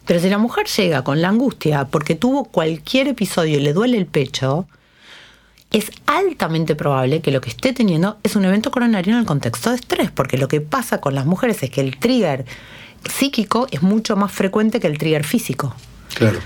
Pero 0.05 0.19
si 0.19 0.29
la 0.29 0.37
mujer 0.37 0.67
llega 0.67 1.03
con 1.03 1.21
la 1.21 1.29
angustia 1.29 1.85
porque 1.85 2.15
tuvo 2.15 2.45
cualquier 2.45 3.07
episodio 3.07 3.57
y 3.57 3.61
le 3.61 3.73
duele 3.73 3.97
el 3.97 4.05
pecho, 4.05 4.67
es 5.71 5.91
altamente 6.05 6.75
probable 6.75 7.21
que 7.21 7.31
lo 7.31 7.41
que 7.41 7.49
esté 7.49 7.73
teniendo 7.73 8.17
es 8.23 8.35
un 8.35 8.45
evento 8.45 8.71
coronario 8.71 9.13
en 9.13 9.19
el 9.19 9.25
contexto 9.25 9.71
de 9.71 9.77
estrés, 9.77 10.11
porque 10.11 10.37
lo 10.37 10.47
que 10.47 10.61
pasa 10.61 11.01
con 11.01 11.15
las 11.15 11.25
mujeres 11.25 11.61
es 11.63 11.69
que 11.69 11.81
el 11.81 11.97
trigger 11.97 12.45
psíquico 13.09 13.67
es 13.71 13.81
mucho 13.81 14.15
más 14.15 14.31
frecuente 14.31 14.79
que 14.79 14.87
el 14.87 14.97
trigger 14.97 15.23
físico. 15.23 15.75
Claro. 16.13 16.39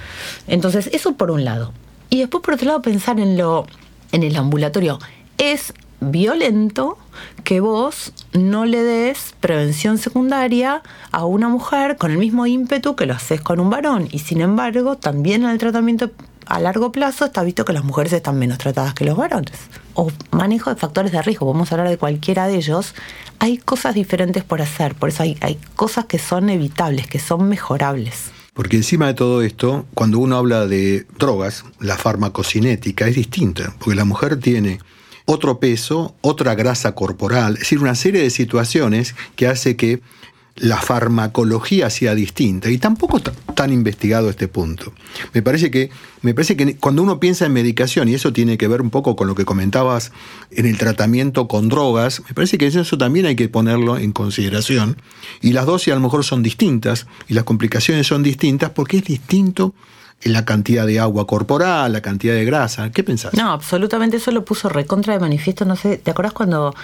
Entonces, 0.47 0.89
eso 0.93 1.13
por 1.13 1.29
un 1.31 1.45
lado. 1.45 1.73
Y 2.09 2.19
después, 2.19 2.43
por 2.43 2.55
otro 2.55 2.65
lado, 2.65 2.81
pensar 2.81 3.19
en 3.19 3.37
lo 3.37 3.67
en 4.11 4.23
el 4.23 4.35
ambulatorio. 4.35 4.99
Es 5.37 5.73
violento 6.01 6.97
que 7.43 7.59
vos 7.59 8.13
no 8.33 8.65
le 8.65 8.83
des 8.83 9.35
prevención 9.39 9.97
secundaria 9.97 10.81
a 11.11 11.25
una 11.25 11.49
mujer 11.49 11.97
con 11.97 12.11
el 12.11 12.17
mismo 12.17 12.45
ímpetu 12.45 12.95
que 12.95 13.05
lo 13.05 13.13
haces 13.13 13.41
con 13.41 13.59
un 13.59 13.69
varón. 13.69 14.07
Y 14.11 14.19
sin 14.19 14.41
embargo, 14.41 14.97
también 14.97 15.43
en 15.43 15.49
el 15.49 15.57
tratamiento 15.57 16.11
a 16.45 16.59
largo 16.59 16.91
plazo 16.91 17.25
está 17.25 17.43
visto 17.43 17.63
que 17.63 17.73
las 17.73 17.83
mujeres 17.83 18.11
están 18.11 18.39
menos 18.39 18.57
tratadas 18.57 18.93
que 18.93 19.05
los 19.05 19.15
varones. 19.15 19.53
O 19.93 20.11
manejo 20.31 20.69
de 20.69 20.75
factores 20.75 21.11
de 21.11 21.21
riesgo, 21.21 21.53
a 21.53 21.71
hablar 21.71 21.89
de 21.89 21.97
cualquiera 21.97 22.47
de 22.47 22.55
ellos. 22.55 22.95
Hay 23.37 23.57
cosas 23.57 23.93
diferentes 23.93 24.43
por 24.43 24.61
hacer, 24.61 24.95
por 24.95 25.09
eso 25.09 25.23
hay, 25.23 25.37
hay 25.41 25.59
cosas 25.75 26.05
que 26.05 26.17
son 26.17 26.49
evitables, 26.49 27.07
que 27.07 27.19
son 27.19 27.47
mejorables. 27.47 28.31
Porque 28.53 28.77
encima 28.77 29.07
de 29.07 29.13
todo 29.13 29.41
esto, 29.41 29.85
cuando 29.93 30.19
uno 30.19 30.35
habla 30.35 30.65
de 30.65 31.05
drogas, 31.17 31.63
la 31.79 31.97
farmacocinética 31.97 33.07
es 33.07 33.15
distinta, 33.15 33.73
porque 33.79 33.95
la 33.95 34.05
mujer 34.05 34.39
tiene 34.39 34.79
otro 35.31 35.59
peso, 35.59 36.15
otra 36.21 36.55
grasa 36.55 36.95
corporal, 36.95 37.53
es 37.53 37.59
decir, 37.59 37.77
una 37.77 37.93
serie 37.93 38.19
de 38.23 38.31
situaciones 38.31 39.13
que 39.35 39.47
hace 39.47 39.75
que 39.75 40.01
la 40.55 40.77
farmacología 40.77 41.91
sea 41.91 42.15
distinta 42.15 42.69
y 42.71 42.79
tampoco 42.79 43.17
está 43.17 43.31
tan 43.53 43.71
investigado 43.71 44.31
este 44.31 44.47
punto. 44.47 44.91
Me 45.33 45.43
parece 45.43 45.69
que 45.69 45.91
me 46.23 46.33
parece 46.33 46.57
que 46.57 46.75
cuando 46.77 47.03
uno 47.03 47.19
piensa 47.19 47.45
en 47.45 47.53
medicación 47.53 48.09
y 48.09 48.15
eso 48.15 48.33
tiene 48.33 48.57
que 48.57 48.67
ver 48.67 48.81
un 48.81 48.89
poco 48.89 49.15
con 49.15 49.27
lo 49.27 49.35
que 49.35 49.45
comentabas 49.45 50.11
en 50.49 50.65
el 50.65 50.79
tratamiento 50.79 51.47
con 51.47 51.69
drogas, 51.69 52.23
me 52.27 52.33
parece 52.33 52.57
que 52.57 52.65
eso 52.65 52.97
también 52.97 53.27
hay 53.27 53.35
que 53.35 53.49
ponerlo 53.49 53.99
en 53.99 54.11
consideración 54.11 54.97
y 55.41 55.53
las 55.53 55.67
dosis 55.67 55.93
a 55.93 55.95
lo 55.95 56.01
mejor 56.01 56.25
son 56.25 56.41
distintas 56.41 57.05
y 57.27 57.35
las 57.35 57.43
complicaciones 57.43 58.07
son 58.07 58.23
distintas 58.23 58.71
porque 58.71 58.97
es 58.97 59.03
distinto 59.03 59.75
la 60.23 60.43
cantidad 60.43 60.85
de 60.85 60.99
agua 60.99 61.25
corporal, 61.25 61.93
la 61.93 62.01
cantidad 62.01 62.33
de 62.33 62.43
grasa. 62.43 62.91
¿Qué 62.91 63.03
pensás? 63.03 63.33
No, 63.33 63.51
absolutamente 63.51 64.17
eso 64.17 64.31
lo 64.31 64.43
puso 64.43 64.67
recontra 64.67 65.13
de 65.13 65.19
manifiesto. 65.19 65.63
No 65.65 65.75
sé, 65.75 65.97
¿te 65.97 66.11
acuerdas 66.11 66.33
cuando 66.33 66.75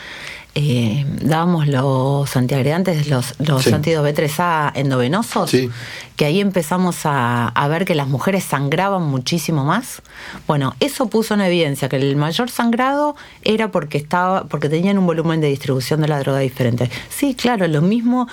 eh, 0.56 1.06
dábamos 1.22 1.68
los 1.68 2.34
antiagregantes, 2.38 3.10
los, 3.10 3.34
los 3.40 3.68
antídotos 3.68 4.10
B3A 4.10 4.72
endovenosos? 4.76 5.50
Sí. 5.50 5.70
Que 6.16 6.26
ahí 6.26 6.40
empezamos 6.40 7.02
a, 7.04 7.52
ver 7.70 7.84
que 7.84 7.94
las 7.94 8.08
mujeres 8.08 8.46
sangraban 8.46 9.04
muchísimo 9.04 9.66
más. 9.66 10.02
Bueno, 10.48 10.74
eso 10.80 11.08
puso 11.08 11.34
en 11.34 11.42
evidencia 11.42 11.90
que 11.90 11.98
el 11.98 12.16
mayor 12.16 12.50
sangrado 12.50 13.18
era 13.44 13.70
porque, 13.70 13.98
estaba, 13.98 14.46
porque 14.46 14.70
tenían 14.70 14.98
un 14.98 15.06
volumen 15.06 15.42
de 15.42 15.48
distribución 15.48 16.00
de 16.00 16.08
la 16.08 16.20
droga 16.20 16.40
diferente. 16.40 16.90
Sí, 17.10 17.36
claro, 17.36 17.68
lo 17.68 17.82
mismo, 17.82 18.30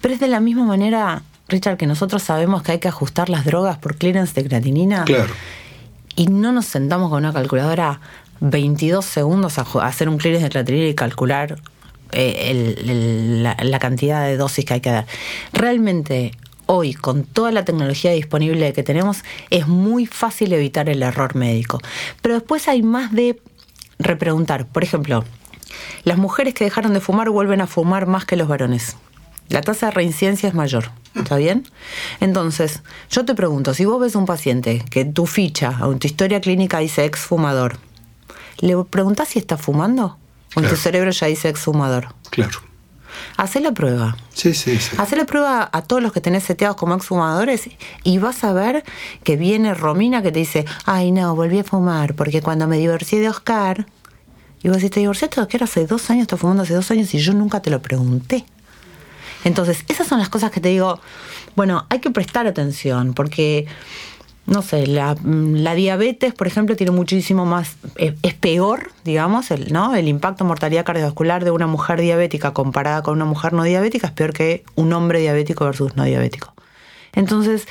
pero 0.00 0.12
es 0.12 0.18
de 0.18 0.26
la 0.26 0.40
misma 0.40 0.64
manera 0.64 1.22
Richard, 1.50 1.76
que 1.76 1.86
nosotros 1.86 2.22
sabemos 2.22 2.62
que 2.62 2.72
hay 2.72 2.78
que 2.78 2.88
ajustar 2.88 3.28
las 3.28 3.44
drogas 3.44 3.78
por 3.78 3.96
clearance 3.96 4.34
de 4.34 4.48
creatinina. 4.48 5.04
Claro. 5.04 5.32
Y 6.16 6.26
no 6.26 6.52
nos 6.52 6.66
sentamos 6.66 7.10
con 7.10 7.18
una 7.18 7.32
calculadora 7.32 8.00
22 8.40 9.04
segundos 9.04 9.58
a 9.58 9.62
hacer 9.86 10.08
un 10.08 10.18
clearance 10.18 10.44
de 10.44 10.50
creatinina 10.50 10.88
y 10.88 10.94
calcular 10.94 11.60
eh, 12.12 13.44
la, 13.62 13.78
cantidad 13.78 14.24
de 14.24 14.36
dosis 14.36 14.64
que 14.64 14.74
hay 14.74 14.80
que 14.80 14.90
dar. 14.90 15.06
Realmente 15.52 16.32
hoy, 16.66 16.94
con 16.94 17.24
toda 17.24 17.52
la 17.52 17.64
tecnología 17.64 18.12
disponible 18.12 18.72
que 18.72 18.82
tenemos, 18.82 19.24
es 19.50 19.66
muy 19.66 20.06
fácil 20.06 20.52
evitar 20.52 20.88
el 20.88 21.02
error 21.02 21.34
médico. 21.34 21.80
Pero 22.22 22.34
después 22.34 22.68
hay 22.68 22.82
más 22.82 23.12
de 23.12 23.40
repreguntar. 23.98 24.66
Por 24.66 24.84
ejemplo, 24.84 25.24
las 26.04 26.18
mujeres 26.18 26.54
que 26.54 26.64
dejaron 26.64 26.94
de 26.94 27.00
fumar 27.00 27.30
vuelven 27.30 27.60
a 27.60 27.66
fumar 27.66 28.06
más 28.06 28.24
que 28.24 28.36
los 28.36 28.48
varones. 28.48 28.96
La 29.48 29.62
tasa 29.62 29.86
de 29.86 29.92
reincidencia 29.92 30.48
es 30.48 30.54
mayor. 30.54 30.90
¿Está 31.14 31.36
bien? 31.36 31.66
Entonces, 32.20 32.82
yo 33.10 33.24
te 33.24 33.34
pregunto, 33.34 33.74
si 33.74 33.84
vos 33.84 34.00
ves 34.00 34.14
un 34.14 34.26
paciente 34.26 34.84
que 34.90 35.04
tu 35.04 35.26
ficha 35.26 35.78
o 35.82 35.92
en 35.92 35.98
tu 35.98 36.06
historia 36.06 36.40
clínica 36.40 36.78
dice 36.78 37.04
ex 37.04 37.20
fumador, 37.20 37.78
¿le 38.60 38.76
preguntás 38.84 39.28
si 39.28 39.38
está 39.38 39.56
fumando? 39.56 40.18
O 40.54 40.60
en 40.60 40.68
tu 40.68 40.76
cerebro 40.76 41.10
ya 41.10 41.26
dice 41.26 41.48
ex 41.48 41.60
fumador. 41.60 42.14
Claro. 42.30 42.60
Hacé 43.36 43.60
la 43.60 43.72
prueba. 43.72 44.16
Sí, 44.32 44.54
sí, 44.54 44.78
sí. 44.78 44.96
Hacé 44.98 45.16
la 45.16 45.26
prueba 45.26 45.68
a 45.72 45.82
todos 45.82 46.02
los 46.02 46.12
que 46.12 46.20
tenés 46.20 46.44
seteados 46.44 46.76
como 46.76 46.94
exfumadores 46.94 47.68
y 48.04 48.18
vas 48.18 48.44
a 48.44 48.52
ver 48.52 48.84
que 49.24 49.36
viene 49.36 49.74
Romina 49.74 50.22
que 50.22 50.30
te 50.30 50.38
dice, 50.38 50.64
ay 50.84 51.10
no, 51.10 51.34
volví 51.34 51.58
a 51.58 51.64
fumar 51.64 52.14
porque 52.14 52.40
cuando 52.40 52.66
me 52.68 52.78
divorcié 52.78 53.20
de 53.20 53.28
Oscar, 53.28 53.86
y 54.62 54.68
vos 54.68 54.76
decís, 54.76 54.90
te 54.90 55.00
divorciaste 55.00 55.36
de 55.36 55.42
Oscar 55.42 55.62
hace 55.64 55.86
dos 55.86 56.10
años, 56.10 56.22
estás 56.22 56.38
fumando 56.38 56.62
hace 56.62 56.74
dos 56.74 56.90
años 56.90 57.12
y 57.14 57.18
yo 57.18 57.32
nunca 57.32 57.60
te 57.60 57.70
lo 57.70 57.80
pregunté. 57.80 58.44
Entonces, 59.44 59.84
esas 59.88 60.06
son 60.06 60.18
las 60.18 60.28
cosas 60.28 60.50
que 60.50 60.60
te 60.60 60.68
digo, 60.68 61.00
bueno, 61.56 61.86
hay 61.88 62.00
que 62.00 62.10
prestar 62.10 62.46
atención, 62.46 63.14
porque, 63.14 63.66
no 64.46 64.62
sé, 64.62 64.86
la, 64.86 65.14
diabetes, 65.14 66.34
por 66.34 66.46
ejemplo, 66.46 66.76
tiene 66.76 66.92
muchísimo 66.92 67.46
más, 67.46 67.76
es, 67.96 68.34
peor, 68.34 68.92
digamos, 69.04 69.50
el, 69.50 69.72
¿no? 69.72 69.94
El 69.94 70.08
impacto 70.08 70.44
mortalidad 70.44 70.84
cardiovascular 70.84 71.44
de 71.44 71.50
una 71.50 71.66
mujer 71.66 72.00
diabética 72.00 72.52
comparada 72.52 73.02
con 73.02 73.14
una 73.14 73.24
mujer 73.24 73.52
no 73.52 73.64
diabética 73.64 74.08
es 74.08 74.12
peor 74.12 74.32
que 74.32 74.64
un 74.74 74.92
hombre 74.92 75.20
diabético 75.20 75.64
versus 75.64 75.96
no 75.96 76.04
diabético. 76.04 76.52
Entonces, 77.12 77.66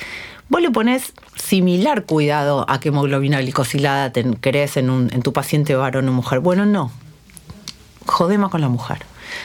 vos 0.48 0.60
le 0.60 0.70
pones 0.70 1.12
similar 1.36 2.04
cuidado 2.04 2.66
a 2.68 2.80
qué 2.80 2.88
hemoglobina 2.88 3.40
glicosilada 3.40 4.12
te 4.12 4.24
crees 4.40 4.76
en, 4.76 4.90
un, 4.90 5.10
en 5.12 5.22
tu 5.22 5.32
paciente 5.32 5.74
varón 5.74 6.08
o 6.08 6.12
mujer. 6.12 6.40
Bueno, 6.40 6.66
no. 6.66 6.90
Jode 8.06 8.38
más 8.38 8.50
con 8.50 8.60
la 8.60 8.68
mujer. 8.68 8.98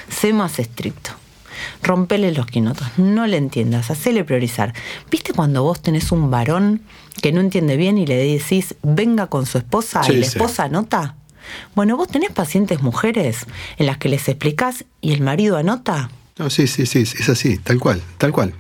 Sé 0.10 0.34
más 0.34 0.60
estricto. 0.60 1.12
Rompele 1.84 2.32
los 2.32 2.45
quinotos, 2.45 2.88
no 2.97 3.28
le 3.28 3.38
entiendas, 3.38 3.91
hacele 3.91 4.23
priorizar. 4.23 4.73
¿Viste 5.10 5.34
cuando 5.34 5.63
vos 5.63 5.82
tenés 5.82 6.12
un 6.12 6.30
varón 6.30 6.82
que 7.21 7.32
no 7.32 7.41
entiende 7.41 7.78
bien 7.78 7.97
y 7.97 8.06
le 8.06 8.15
decís, 8.15 8.75
venga 8.84 9.28
con 9.28 9.45
su 9.45 9.58
esposa 9.58 10.01
y 10.10 10.17
la 10.17 10.25
esposa 10.25 10.63
anota? 10.63 11.15
Bueno, 11.75 11.97
vos 11.97 12.08
tenés 12.08 12.32
pacientes 12.32 12.82
mujeres 12.82 13.45
en 13.78 13.86
las 13.86 13.97
que 13.97 14.10
les 14.10 14.28
explicás 14.28 14.86
y 15.01 15.13
el 15.13 15.21
marido 15.21 15.58
anota. 15.58 16.10
No, 16.38 16.49
sí, 16.49 16.67
sí, 16.67 16.86
sí, 16.86 16.99
es 17.01 17.30
así, 17.30 17.58
tal 17.58 17.80
cual, 17.80 18.01
tal 18.17 18.32
cual. 18.32 18.54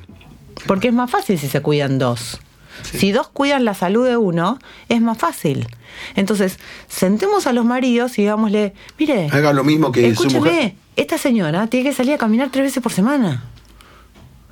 Porque 0.67 0.87
es 0.87 0.93
más 0.93 1.11
fácil 1.11 1.37
si 1.37 1.47
se 1.47 1.61
cuidan 1.61 1.99
dos. 1.99 2.39
Si 2.83 3.11
dos 3.11 3.27
cuidan 3.27 3.65
la 3.65 3.73
salud 3.73 4.05
de 4.05 4.17
uno, 4.17 4.59
es 4.89 5.01
más 5.01 5.17
fácil. 5.17 5.67
Entonces, 6.15 6.59
sentemos 6.87 7.47
a 7.47 7.53
los 7.53 7.65
maridos 7.65 8.17
y 8.17 8.23
digámosle, 8.23 8.73
mire, 8.99 9.29
haga 9.31 9.53
lo 9.53 9.63
mismo 9.63 9.91
que 9.91 10.15
su 10.15 10.29
mujer. 10.29 10.75
esta 10.95 11.17
señora 11.17 11.67
tiene 11.67 11.89
que 11.89 11.95
salir 11.95 12.13
a 12.13 12.17
caminar 12.17 12.49
tres 12.51 12.65
veces 12.65 12.83
por 12.83 12.91
semana. 12.91 13.43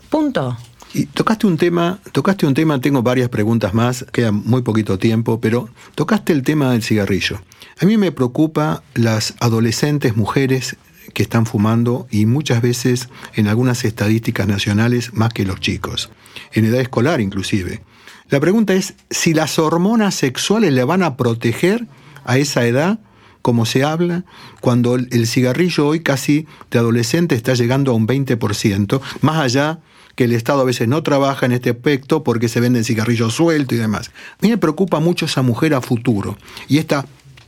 Punto. 0.10 0.58
Y 0.94 1.08
tocaste 1.08 1.48
un 1.48 1.58
tema, 1.58 2.00
tocaste 2.12 2.46
un 2.46 2.54
tema, 2.54 2.80
tengo 2.80 3.02
varias 3.02 3.30
preguntas 3.30 3.74
más, 3.74 4.06
queda 4.12 4.32
muy 4.32 4.62
poquito 4.62 5.00
tiempo, 5.00 5.42
pero 5.42 5.70
tocaste 5.96 6.34
el 6.34 6.44
tema 6.44 6.72
del 6.72 6.84
cigarrillo. 6.84 7.42
A 7.82 7.86
mí 7.86 7.98
me 7.98 8.12
preocupa 8.12 8.84
las 8.94 9.34
adolescentes 9.40 10.16
mujeres 10.16 10.78
que 11.14 11.24
están 11.24 11.48
fumando 11.48 12.08
y 12.12 12.28
muchas 12.28 12.62
veces 12.62 13.10
en 13.34 13.48
algunas 13.48 13.84
estadísticas 13.86 14.48
nacionales 14.48 15.14
más 15.14 15.34
que 15.34 15.46
los 15.46 15.60
chicos, 15.60 16.12
en 16.52 16.66
edad 16.66 16.80
escolar 16.80 17.22
inclusive. 17.22 17.82
La 18.30 18.40
pregunta 18.40 18.74
es 18.74 18.96
si 19.10 19.34
las 19.34 19.60
hormonas 19.60 20.16
sexuales 20.16 20.74
le 20.74 20.84
van 20.84 21.04
a 21.04 21.18
proteger 21.18 21.88
a 22.26 22.38
esa 22.38 22.66
edad, 22.66 23.00
como 23.42 23.66
se 23.66 23.84
habla, 23.84 24.24
cuando 24.62 24.96
el 24.96 25.28
cigarrillo 25.28 25.88
hoy 25.88 26.02
casi 26.02 26.48
de 26.72 26.80
adolescente 26.80 27.36
está 27.36 27.54
llegando 27.54 27.92
a 27.92 27.96
un 27.96 28.08
20%, 28.08 29.02
más 29.22 29.38
allá 29.38 29.80
que 30.16 30.26
el 30.26 30.32
Estado 30.32 30.62
a 30.62 30.66
veces 30.66 30.88
no 30.88 31.04
trabaja 31.04 31.46
en 31.46 31.52
este 31.52 31.72
aspecto 31.72 32.24
porque 32.24 32.48
se 32.48 32.60
venden 32.60 32.84
cigarrillos 32.84 33.34
sueltos 33.34 33.78
y 33.78 33.82
demás. 33.82 34.12
A 34.34 34.38
mí 34.42 34.50
me 34.50 34.58
preocupa 34.58 35.00
mucho 35.00 35.26
esa 35.26 35.42
mujer 35.42 35.74
a 35.74 35.82
futuro 35.82 36.38
y 36.68 36.78
esta 36.78 37.06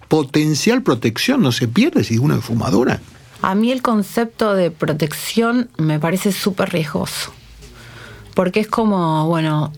potencial 0.07 0.81
protección 0.83 1.41
no 1.41 1.51
se 1.51 1.67
pierde 1.67 2.03
si 2.03 2.17
uno 2.17 2.35
es 2.35 2.43
fumadora. 2.43 3.01
A 3.41 3.53
mí 3.53 3.71
el 3.71 3.81
concepto 3.81 4.55
de 4.55 4.71
protección 4.71 5.69
me 5.77 5.99
parece 5.99 6.31
súper 6.31 6.71
riesgoso. 6.71 7.31
Porque 8.33 8.59
es 8.59 8.67
como, 8.67 9.27
bueno, 9.27 9.71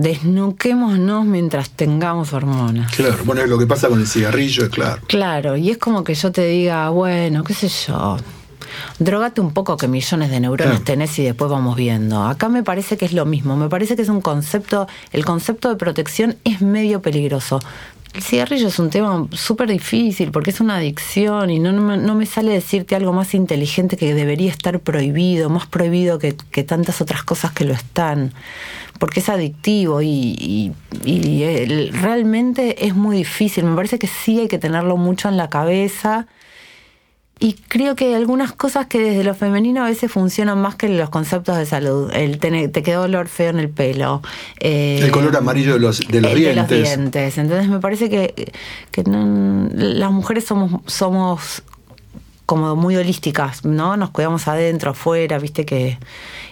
desnuquémonos 0.00 1.24
mientras 1.26 1.70
tengamos 1.70 2.32
hormonas. 2.32 2.92
Claro, 2.94 3.18
bueno, 3.24 3.42
es 3.42 3.48
lo 3.48 3.58
que 3.58 3.66
pasa 3.66 3.88
con 3.88 4.00
el 4.00 4.06
cigarrillo, 4.06 4.64
es 4.64 4.70
claro. 4.70 5.02
Claro, 5.06 5.56
y 5.56 5.70
es 5.70 5.78
como 5.78 6.04
que 6.04 6.14
yo 6.14 6.32
te 6.32 6.46
diga, 6.46 6.88
bueno, 6.90 7.44
qué 7.44 7.54
sé 7.54 7.68
yo, 7.68 8.16
drogate 8.98 9.40
un 9.40 9.52
poco 9.52 9.76
que 9.76 9.88
millones 9.88 10.30
de 10.30 10.40
neuronas 10.40 10.82
tenés 10.84 11.18
y 11.18 11.24
después 11.24 11.50
vamos 11.50 11.76
viendo. 11.76 12.22
Acá 12.24 12.48
me 12.48 12.62
parece 12.62 12.96
que 12.96 13.04
es 13.04 13.12
lo 13.12 13.26
mismo, 13.26 13.56
me 13.56 13.68
parece 13.68 13.96
que 13.96 14.02
es 14.02 14.08
un 14.08 14.20
concepto, 14.20 14.88
el 15.12 15.24
concepto 15.24 15.68
de 15.68 15.76
protección 15.76 16.36
es 16.44 16.60
medio 16.60 17.02
peligroso. 17.02 17.60
El 18.12 18.22
cigarrillo 18.22 18.66
es 18.66 18.78
un 18.80 18.90
tema 18.90 19.28
súper 19.32 19.70
difícil 19.70 20.32
porque 20.32 20.50
es 20.50 20.60
una 20.60 20.76
adicción 20.76 21.48
y 21.48 21.60
no, 21.60 21.70
no, 21.70 22.14
me 22.16 22.26
sale 22.26 22.52
decirte 22.52 22.96
algo 22.96 23.12
más 23.12 23.34
inteligente 23.34 23.96
que 23.96 24.14
debería 24.14 24.50
estar 24.50 24.80
prohibido, 24.80 25.48
más 25.48 25.66
prohibido 25.66 26.18
que, 26.18 26.32
tantas 26.64 27.00
otras 27.00 27.22
cosas 27.22 27.52
que 27.52 27.64
lo 27.64 27.72
están, 27.72 28.32
porque 29.00 29.20
es 29.20 29.28
adictivo 29.30 30.02
y, 30.02 30.72
realmente 31.92 32.86
es 32.86 32.94
muy 32.94 33.16
difícil. 33.16 33.64
Me 33.64 33.74
parece 33.74 33.98
que 33.98 34.06
sí 34.06 34.38
hay 34.38 34.48
que 34.48 34.58
tenerlo 34.58 34.98
mucho 34.98 35.28
en 35.30 35.38
la 35.38 35.48
cabeza 35.48 36.26
y 37.38 37.54
creo 37.54 37.96
que 37.96 38.08
hay 38.08 38.14
algunas 38.14 38.52
cosas 38.52 38.86
que 38.88 39.00
desde 39.00 39.24
lo 39.24 39.34
femenino 39.34 39.82
a 39.82 39.88
veces 39.88 40.12
funcionan 40.12 40.60
más 40.60 40.74
que 40.74 40.90
los 40.90 41.08
conceptos 41.08 41.56
de 41.56 41.64
salud. 41.64 42.10
El 42.12 42.38
te, 42.38 42.82
quedó 42.82 43.04
olor 43.04 43.28
feo 43.28 43.48
en 43.48 43.58
el 43.58 43.70
pelo. 43.70 44.20
Eh, 44.60 45.00
el 45.02 45.10
color 45.10 45.34
amarillo 45.34 45.72
de 45.72 45.80
los, 45.80 46.00
de 46.00 46.20
los 46.20 46.34
dientes. 46.34 46.68
De 46.68 46.76
los 46.78 46.88
dientes. 46.88 47.38
Entonces 47.38 47.68
me 47.68 47.80
parece 47.80 48.10
que, 48.10 48.52
que 48.90 49.02
las 49.02 50.12
mujeres 50.12 50.44
somos, 50.44 50.82
somos 50.84 51.62
como 52.44 52.76
muy 52.76 52.96
holísticas, 52.96 53.64
¿no? 53.64 53.96
Nos 53.96 54.10
cuidamos 54.10 54.46
adentro, 54.46 54.90
afuera, 54.90 55.38
viste 55.38 55.64
que... 55.64 55.98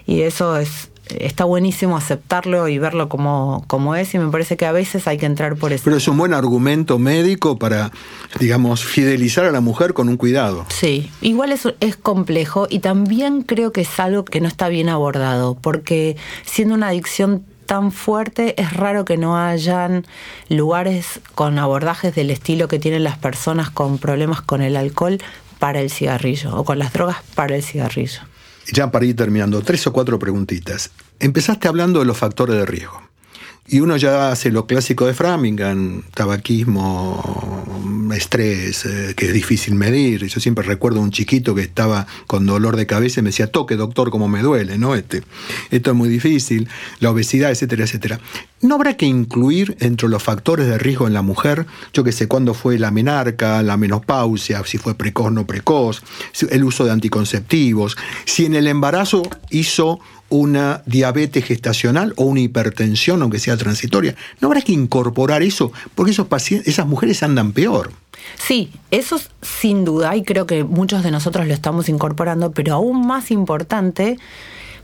Y 0.06 0.22
eso 0.22 0.56
es, 0.56 0.90
está 1.18 1.44
buenísimo 1.44 1.96
aceptarlo 1.96 2.68
y 2.68 2.78
verlo 2.78 3.08
como, 3.08 3.64
como 3.66 3.94
es 3.94 4.14
y 4.14 4.18
me 4.18 4.30
parece 4.30 4.56
que 4.56 4.66
a 4.66 4.72
veces 4.72 5.06
hay 5.06 5.18
que 5.18 5.26
entrar 5.26 5.56
por 5.56 5.72
eso. 5.72 5.84
Pero 5.84 5.96
es 5.96 6.08
un 6.08 6.16
buen 6.16 6.34
argumento 6.34 6.98
médico 6.98 7.58
para, 7.58 7.90
digamos, 8.38 8.84
fidelizar 8.84 9.44
a 9.44 9.52
la 9.52 9.60
mujer 9.60 9.94
con 9.94 10.08
un 10.08 10.16
cuidado. 10.16 10.66
Sí, 10.68 11.10
igual 11.20 11.52
es, 11.52 11.68
es 11.80 11.96
complejo 11.96 12.66
y 12.70 12.80
también 12.80 13.42
creo 13.42 13.72
que 13.72 13.82
es 13.82 14.00
algo 14.00 14.24
que 14.24 14.40
no 14.40 14.48
está 14.48 14.68
bien 14.68 14.88
abordado, 14.88 15.56
porque 15.60 16.16
siendo 16.44 16.74
una 16.74 16.88
adicción 16.88 17.44
tan 17.66 17.92
fuerte, 17.92 18.60
es 18.60 18.72
raro 18.72 19.04
que 19.04 19.18
no 19.18 19.36
hayan 19.36 20.06
lugares 20.48 21.20
con 21.34 21.58
abordajes 21.58 22.14
del 22.14 22.30
estilo 22.30 22.66
que 22.66 22.78
tienen 22.78 23.04
las 23.04 23.18
personas 23.18 23.68
con 23.68 23.98
problemas 23.98 24.40
con 24.40 24.62
el 24.62 24.74
alcohol 24.74 25.18
para 25.58 25.80
el 25.80 25.90
cigarrillo 25.90 26.56
o 26.56 26.64
con 26.64 26.78
las 26.78 26.92
drogas 26.92 27.18
para 27.34 27.56
el 27.56 27.62
cigarrillo 27.62 28.22
ya 28.72 28.90
para 28.90 29.04
ir 29.04 29.16
terminando, 29.16 29.62
tres 29.62 29.86
o 29.86 29.92
cuatro 29.92 30.18
preguntitas. 30.18 30.90
Empezaste 31.20 31.68
hablando 31.68 31.98
de 32.00 32.04
los 32.04 32.16
factores 32.16 32.56
de 32.56 32.66
riesgo. 32.66 33.07
Y 33.70 33.80
uno 33.80 33.98
ya 33.98 34.30
hace 34.32 34.50
lo 34.50 34.66
clásico 34.66 35.06
de 35.06 35.12
Framingham, 35.12 36.02
tabaquismo, 36.14 37.66
estrés, 38.14 38.86
eh, 38.86 39.12
que 39.14 39.26
es 39.26 39.32
difícil 39.34 39.74
medir. 39.74 40.26
Yo 40.26 40.40
siempre 40.40 40.64
recuerdo 40.64 41.00
a 41.00 41.02
un 41.02 41.10
chiquito 41.10 41.54
que 41.54 41.60
estaba 41.60 42.06
con 42.26 42.46
dolor 42.46 42.76
de 42.76 42.86
cabeza 42.86 43.20
y 43.20 43.22
me 43.22 43.28
decía, 43.28 43.50
toque 43.52 43.76
doctor, 43.76 44.10
como 44.10 44.26
me 44.26 44.40
duele, 44.40 44.78
¿no? 44.78 44.94
Este, 44.94 45.22
esto 45.70 45.90
es 45.90 45.96
muy 45.96 46.08
difícil, 46.08 46.66
la 47.00 47.10
obesidad, 47.10 47.50
etcétera, 47.50 47.84
etcétera. 47.84 48.20
¿No 48.60 48.76
habrá 48.76 48.96
que 48.96 49.06
incluir 49.06 49.76
entre 49.80 50.08
los 50.08 50.22
factores 50.22 50.66
de 50.66 50.78
riesgo 50.78 51.06
en 51.06 51.12
la 51.12 51.22
mujer, 51.22 51.66
yo 51.92 52.02
que 52.04 52.12
sé, 52.12 52.26
cuándo 52.26 52.54
fue 52.54 52.78
la 52.78 52.90
menarca, 52.90 53.62
la 53.62 53.76
menopausia, 53.76 54.62
si 54.64 54.78
fue 54.78 54.94
precoz 54.94 55.26
o 55.26 55.30
no 55.30 55.46
precoz, 55.46 56.02
el 56.50 56.64
uso 56.64 56.84
de 56.84 56.92
anticonceptivos, 56.92 57.96
si 58.24 58.46
en 58.46 58.54
el 58.54 58.66
embarazo 58.66 59.22
hizo 59.50 60.00
una 60.28 60.82
diabetes 60.86 61.44
gestacional 61.44 62.12
o 62.16 62.24
una 62.24 62.40
hipertensión, 62.40 63.22
aunque 63.22 63.38
sea 63.38 63.56
transitoria. 63.56 64.14
¿No 64.40 64.48
habrá 64.48 64.60
que 64.60 64.72
incorporar 64.72 65.42
eso? 65.42 65.72
Porque 65.94 66.12
esos 66.12 66.26
pacientes, 66.26 66.68
esas 66.68 66.86
mujeres 66.86 67.22
andan 67.22 67.52
peor. 67.52 67.92
Sí, 68.36 68.70
eso 68.90 69.20
sin 69.42 69.84
duda, 69.84 70.14
y 70.16 70.22
creo 70.22 70.46
que 70.46 70.64
muchos 70.64 71.02
de 71.02 71.10
nosotros 71.10 71.46
lo 71.46 71.54
estamos 71.54 71.88
incorporando, 71.88 72.52
pero 72.52 72.74
aún 72.74 73.06
más 73.06 73.30
importante, 73.30 74.18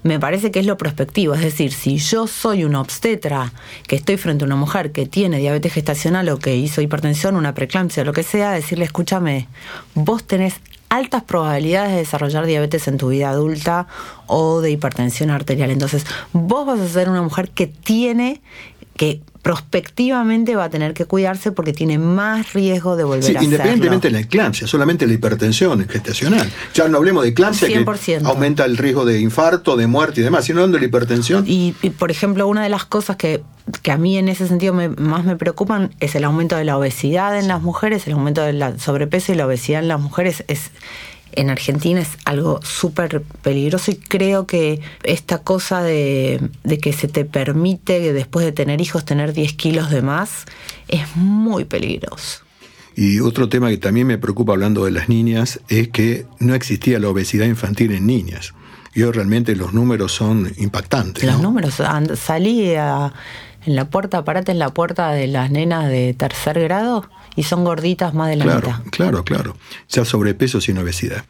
me 0.04 0.20
parece 0.20 0.50
que 0.50 0.60
es 0.60 0.66
lo 0.66 0.76
prospectivo. 0.76 1.34
Es 1.34 1.40
decir, 1.40 1.72
si 1.72 1.96
yo 1.96 2.26
soy 2.26 2.62
una 2.64 2.80
obstetra 2.80 3.52
que 3.88 3.96
estoy 3.96 4.18
frente 4.18 4.44
a 4.44 4.46
una 4.46 4.54
mujer 4.54 4.92
que 4.92 5.06
tiene 5.06 5.38
diabetes 5.38 5.72
gestacional 5.72 6.28
o 6.28 6.38
que 6.38 6.54
hizo 6.54 6.82
hipertensión, 6.82 7.36
una 7.36 7.54
preeclampsia, 7.54 8.04
lo 8.04 8.12
que 8.12 8.22
sea, 8.22 8.52
decirle, 8.52 8.84
escúchame, 8.84 9.48
vos 9.94 10.24
tenés 10.24 10.60
altas 10.90 11.24
probabilidades 11.24 11.92
de 11.92 11.98
desarrollar 11.98 12.44
diabetes 12.46 12.86
en 12.86 12.98
tu 12.98 13.08
vida 13.08 13.30
adulta 13.30 13.88
o 14.26 14.60
de 14.60 14.70
hipertensión 14.70 15.30
arterial. 15.30 15.70
Entonces, 15.70 16.06
vos 16.32 16.66
vas 16.66 16.80
a 16.80 16.88
ser 16.88 17.08
una 17.08 17.22
mujer 17.22 17.48
que 17.48 17.66
tiene 17.66 18.42
que 18.96 19.22
prospectivamente 19.44 20.56
va 20.56 20.64
a 20.64 20.70
tener 20.70 20.94
que 20.94 21.04
cuidarse 21.04 21.52
porque 21.52 21.74
tiene 21.74 21.98
más 21.98 22.54
riesgo 22.54 22.96
de 22.96 23.04
volver 23.04 23.36
a 23.36 23.40
a 23.40 23.44
Independientemente 23.44 24.08
de 24.08 24.12
la 24.12 24.20
eclampsia, 24.20 24.66
solamente 24.66 25.06
la 25.06 25.12
hipertensión 25.12 25.86
gestacional. 25.86 26.50
Ya 26.72 26.88
no 26.88 26.96
hablemos 26.96 27.24
de 27.24 27.28
eclampsia 27.30 27.68
que 27.68 27.84
aumenta 28.24 28.64
el 28.64 28.78
riesgo 28.78 29.04
de 29.04 29.20
infarto, 29.20 29.76
de 29.76 29.86
muerte 29.86 30.22
y 30.22 30.24
demás, 30.24 30.46
sino 30.46 30.60
hablando 30.60 30.78
de 30.78 30.80
la 30.80 30.86
hipertensión. 30.86 31.44
Y, 31.46 31.72
por 31.98 32.10
ejemplo, 32.10 32.48
una 32.48 32.62
de 32.62 32.70
las 32.70 32.86
cosas 32.86 33.16
que, 33.16 33.42
que 33.82 33.92
a 33.92 33.98
mí 33.98 34.16
en 34.16 34.28
ese 34.28 34.48
sentido 34.48 34.72
más 34.72 35.24
me 35.26 35.36
preocupan 35.36 35.94
es 36.00 36.14
el 36.14 36.24
aumento 36.24 36.56
de 36.56 36.64
la 36.64 36.78
obesidad 36.78 37.38
en 37.38 37.46
las 37.46 37.60
mujeres, 37.60 38.06
el 38.06 38.14
aumento 38.14 38.40
del 38.40 38.80
sobrepeso 38.80 39.32
y 39.32 39.34
la 39.34 39.46
obesidad 39.46 39.82
en 39.82 39.88
las 39.88 40.00
mujeres 40.00 40.44
es 40.48 40.70
en 41.36 41.50
Argentina 41.50 42.00
es 42.00 42.10
algo 42.24 42.60
súper 42.62 43.22
peligroso 43.42 43.90
y 43.90 43.96
creo 43.96 44.46
que 44.46 44.80
esta 45.02 45.38
cosa 45.38 45.82
de, 45.82 46.50
que 46.82 46.92
se 46.92 47.08
te 47.08 47.24
permite 47.24 48.12
después 48.12 48.44
de 48.44 48.52
tener 48.52 48.80
hijos 48.80 49.04
tener 49.04 49.32
10 49.32 49.52
kilos 49.54 49.90
de 49.90 50.02
más 50.02 50.44
es 50.88 51.16
muy 51.16 51.64
peligroso. 51.64 52.40
Y 52.96 53.20
otro 53.20 53.48
tema 53.48 53.70
que 53.70 53.78
también 53.78 54.06
me 54.06 54.18
preocupa 54.18 54.52
hablando 54.52 54.84
de 54.84 54.92
las 54.92 55.08
niñas 55.08 55.60
es 55.68 55.88
que 55.88 56.26
no 56.38 56.54
existía 56.54 57.00
la 57.00 57.08
obesidad 57.08 57.46
infantil 57.46 57.92
en 57.92 58.06
niñas. 58.06 58.54
Y 58.94 59.02
hoy 59.02 59.10
realmente 59.10 59.56
los 59.56 59.72
números 59.72 60.12
son 60.12 60.52
impactantes. 60.56 61.24
Los 61.24 61.42
números, 61.42 61.82
salí 62.14 62.70
en 62.70 63.74
la 63.74 63.84
puerta, 63.86 64.24
parate 64.24 64.52
en 64.52 64.60
la 64.60 64.72
puerta 64.72 65.10
de 65.10 65.26
las 65.26 65.50
nenas 65.50 65.88
de 65.88 66.14
tercer 66.14 66.60
grado 66.60 67.10
y 67.36 67.42
son 67.42 67.64
gorditas 67.64 68.14
más 68.14 68.28
de 68.28 68.36
la 68.36 68.44
claro, 68.44 68.82
Claro, 68.90 69.24
claro. 69.24 69.56
Ya 69.88 70.04
sobrepeso 70.04 70.60
sin 70.60 70.78
obesidad. 70.78 71.24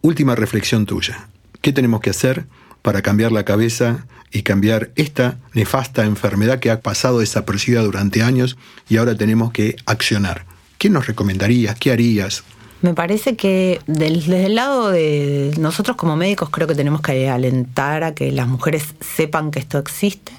Última 0.00 0.34
reflexión 0.34 0.86
tuya. 0.86 1.28
¿Qué 1.60 1.72
tenemos 1.72 2.00
que 2.00 2.10
hacer 2.10 2.46
para 2.82 3.02
cambiar 3.02 3.32
la 3.32 3.44
cabeza 3.44 4.06
y 4.30 4.42
cambiar 4.42 4.90
esta 4.94 5.38
nefasta 5.54 6.04
enfermedad 6.04 6.60
que 6.60 6.70
ha 6.70 6.80
pasado 6.80 7.20
desapercibida 7.20 7.82
durante 7.82 8.22
años 8.22 8.56
y 8.88 8.96
ahora 8.96 9.16
tenemos 9.16 9.52
que 9.52 9.76
accionar? 9.86 10.46
¿Qué 10.78 10.88
nos 10.90 11.06
recomendarías? 11.06 11.76
¿Qué 11.78 11.90
harías? 11.90 12.44
Me 12.80 12.94
parece 12.94 13.34
que 13.34 13.80
desde 13.88 14.46
el 14.46 14.54
lado 14.54 14.90
de 14.90 15.52
nosotros 15.58 15.96
como 15.96 16.14
médicos 16.14 16.50
creo 16.50 16.68
que 16.68 16.76
tenemos 16.76 17.00
que 17.00 17.28
alentar 17.28 18.04
a 18.04 18.14
que 18.14 18.30
las 18.30 18.46
mujeres 18.46 18.94
sepan 19.00 19.50
que 19.50 19.58
esto 19.58 19.78
existe, 19.78 20.32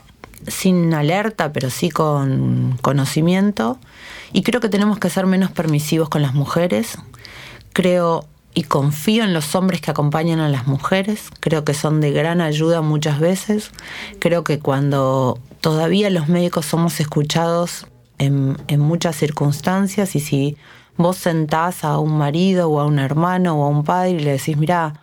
sin 0.47 0.93
alerta, 0.93 1.51
pero 1.51 1.69
sí 1.69 1.89
con 1.89 2.77
conocimiento. 2.81 3.77
Y 4.33 4.43
creo 4.43 4.61
que 4.61 4.69
tenemos 4.69 4.99
que 4.99 5.09
ser 5.09 5.25
menos 5.25 5.51
permisivos 5.51 6.09
con 6.09 6.21
las 6.21 6.33
mujeres. 6.33 6.97
Creo 7.73 8.25
y 8.53 8.63
confío 8.63 9.23
en 9.23 9.33
los 9.33 9.55
hombres 9.55 9.81
que 9.81 9.91
acompañan 9.91 10.39
a 10.39 10.49
las 10.49 10.67
mujeres. 10.67 11.29
Creo 11.39 11.63
que 11.63 11.73
son 11.73 12.01
de 12.01 12.11
gran 12.11 12.41
ayuda 12.41 12.81
muchas 12.81 13.19
veces. 13.19 13.71
Creo 14.19 14.43
que 14.43 14.59
cuando 14.59 15.39
todavía 15.61 16.09
los 16.09 16.27
médicos 16.27 16.65
somos 16.65 16.99
escuchados 16.99 17.87
en, 18.17 18.57
muchas 18.79 19.15
circunstancias 19.15 20.15
y 20.15 20.19
si 20.19 20.57
vos 20.97 21.17
sentás 21.17 21.83
a 21.83 21.99
un 21.99 22.17
marido 22.17 22.69
o 22.69 22.79
a 22.79 22.85
un 22.85 22.99
hermano 22.99 23.59
o 23.59 23.65
a 23.65 23.69
un 23.69 23.83
padre 23.83 24.11
y 24.11 24.19
le 24.19 24.31
decís, 24.31 24.57
mira, 24.57 24.93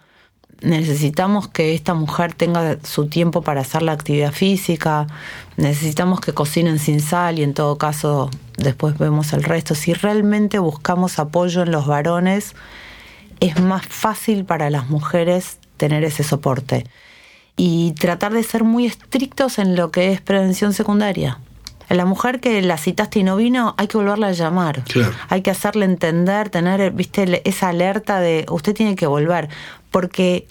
necesitamos 0.63 1.49
que 1.49 1.75
esta 1.75 1.95
mujer 1.95 2.35
tenga 2.35 2.79
su 2.83 3.09
tiempo 3.09 3.43
para 3.43 3.61
hacer 3.61 3.83
la 3.83 3.93
actividad 3.93 4.33
física, 4.33 5.07
necesitamos 5.57 6.21
que 6.21 6.33
cocinen 6.33 6.79
sin 6.79 7.01
sal 7.01 7.39
y 7.39 7.43
en 7.43 7.55
todo 7.55 7.79
caso 7.79 8.31
después 8.57 8.97
vemos 8.99 9.33
el 9.33 9.43
resto. 9.43 9.75
Si 9.75 9.93
realmente 9.93 10.59
buscamos 10.59 11.19
apoyo 11.19 11.63
en 11.63 11.71
los 11.71 11.87
varones, 11.87 12.55
es 13.41 13.61
más 13.61 13.87
fácil 13.87 14.45
para 14.45 14.71
las 14.71 14.89
mujeres 14.89 15.59
tener 15.77 16.05
ese 16.05 16.25
soporte. 16.25 16.87
Y 17.59 17.93
tratar 17.93 18.33
de 18.35 18.43
ser 18.43 18.65
muy 18.65 18.87
estrictos 18.87 19.59
en 19.59 19.77
lo 19.77 19.91
que 19.91 20.13
es 20.13 20.21
prevención 20.21 20.75
secundaria 20.75 21.39
la 21.89 22.05
mujer 22.05 22.41
que 22.41 22.61
la 22.63 22.79
citaste 22.79 23.21
y 23.21 23.23
no 23.23 23.37
vino, 23.37 23.75
hay 23.79 23.87
que 23.87 23.97
volverla 23.97 24.29
a 24.29 24.33
llamar. 24.33 24.83
Hay 25.29 25.43
que 25.43 25.51
hacerle 25.51 25.85
entender, 25.85 26.51
tener, 26.51 26.91
viste, 26.91 27.43
esa 27.49 27.69
alerta 27.69 28.21
de 28.21 28.45
usted 28.51 28.75
tiene 28.75 28.97
que 28.97 29.07
volver. 29.07 29.49
Porque 29.91 30.47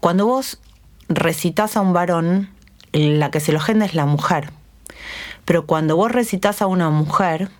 cuando 0.00 0.26
vos 0.26 0.58
recitas 1.08 1.76
a 1.76 1.82
un 1.82 1.92
varón, 1.92 2.48
la 2.92 3.30
que 3.30 3.40
se 3.40 3.52
lo 3.52 3.58
agenda 3.58 3.84
es 3.84 3.94
la 3.94 4.06
mujer. 4.06 4.50
Pero 5.44 5.66
cuando 5.66 5.96
vos 5.96 6.10
recitas 6.10 6.62
a 6.62 6.66
una 6.66 6.90
mujer 6.90 7.50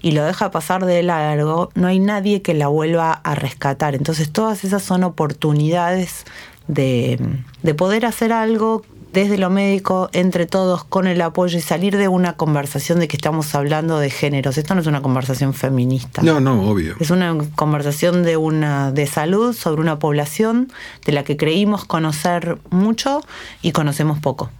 y 0.00 0.12
lo 0.12 0.24
deja 0.24 0.50
pasar 0.50 0.84
de 0.86 1.02
largo, 1.02 1.70
no 1.74 1.88
hay 1.88 1.98
nadie 1.98 2.40
que 2.42 2.54
la 2.54 2.68
vuelva 2.68 3.12
a 3.12 3.34
rescatar. 3.34 3.94
Entonces 3.94 4.32
todas 4.32 4.64
esas 4.64 4.82
son 4.82 5.04
oportunidades 5.04 6.24
de, 6.68 7.18
de 7.62 7.74
poder 7.74 8.06
hacer 8.06 8.32
algo 8.32 8.82
desde 9.18 9.36
lo 9.36 9.50
médico, 9.50 10.10
entre 10.12 10.46
todos, 10.46 10.84
con 10.84 11.08
el 11.08 11.20
apoyo 11.22 11.58
y 11.58 11.60
salir 11.60 11.96
de 11.96 12.06
una 12.06 12.36
conversación 12.36 13.00
de 13.00 13.08
que 13.08 13.16
estamos 13.16 13.52
hablando 13.56 13.98
de 13.98 14.10
géneros. 14.10 14.56
Esto 14.58 14.76
no 14.76 14.80
es 14.80 14.86
una 14.86 15.02
conversación 15.02 15.54
feminista. 15.54 16.22
No, 16.22 16.38
no, 16.38 16.62
obvio. 16.70 16.94
Es 17.00 17.10
una 17.10 17.36
conversación 17.56 18.22
de 18.22 18.36
una 18.36 18.92
de 18.92 19.08
salud 19.08 19.54
sobre 19.54 19.80
una 19.80 19.98
población 19.98 20.72
de 21.04 21.10
la 21.10 21.24
que 21.24 21.36
creímos 21.36 21.84
conocer 21.84 22.58
mucho 22.70 23.20
y 23.60 23.72
conocemos 23.72 24.20
poco. 24.20 24.52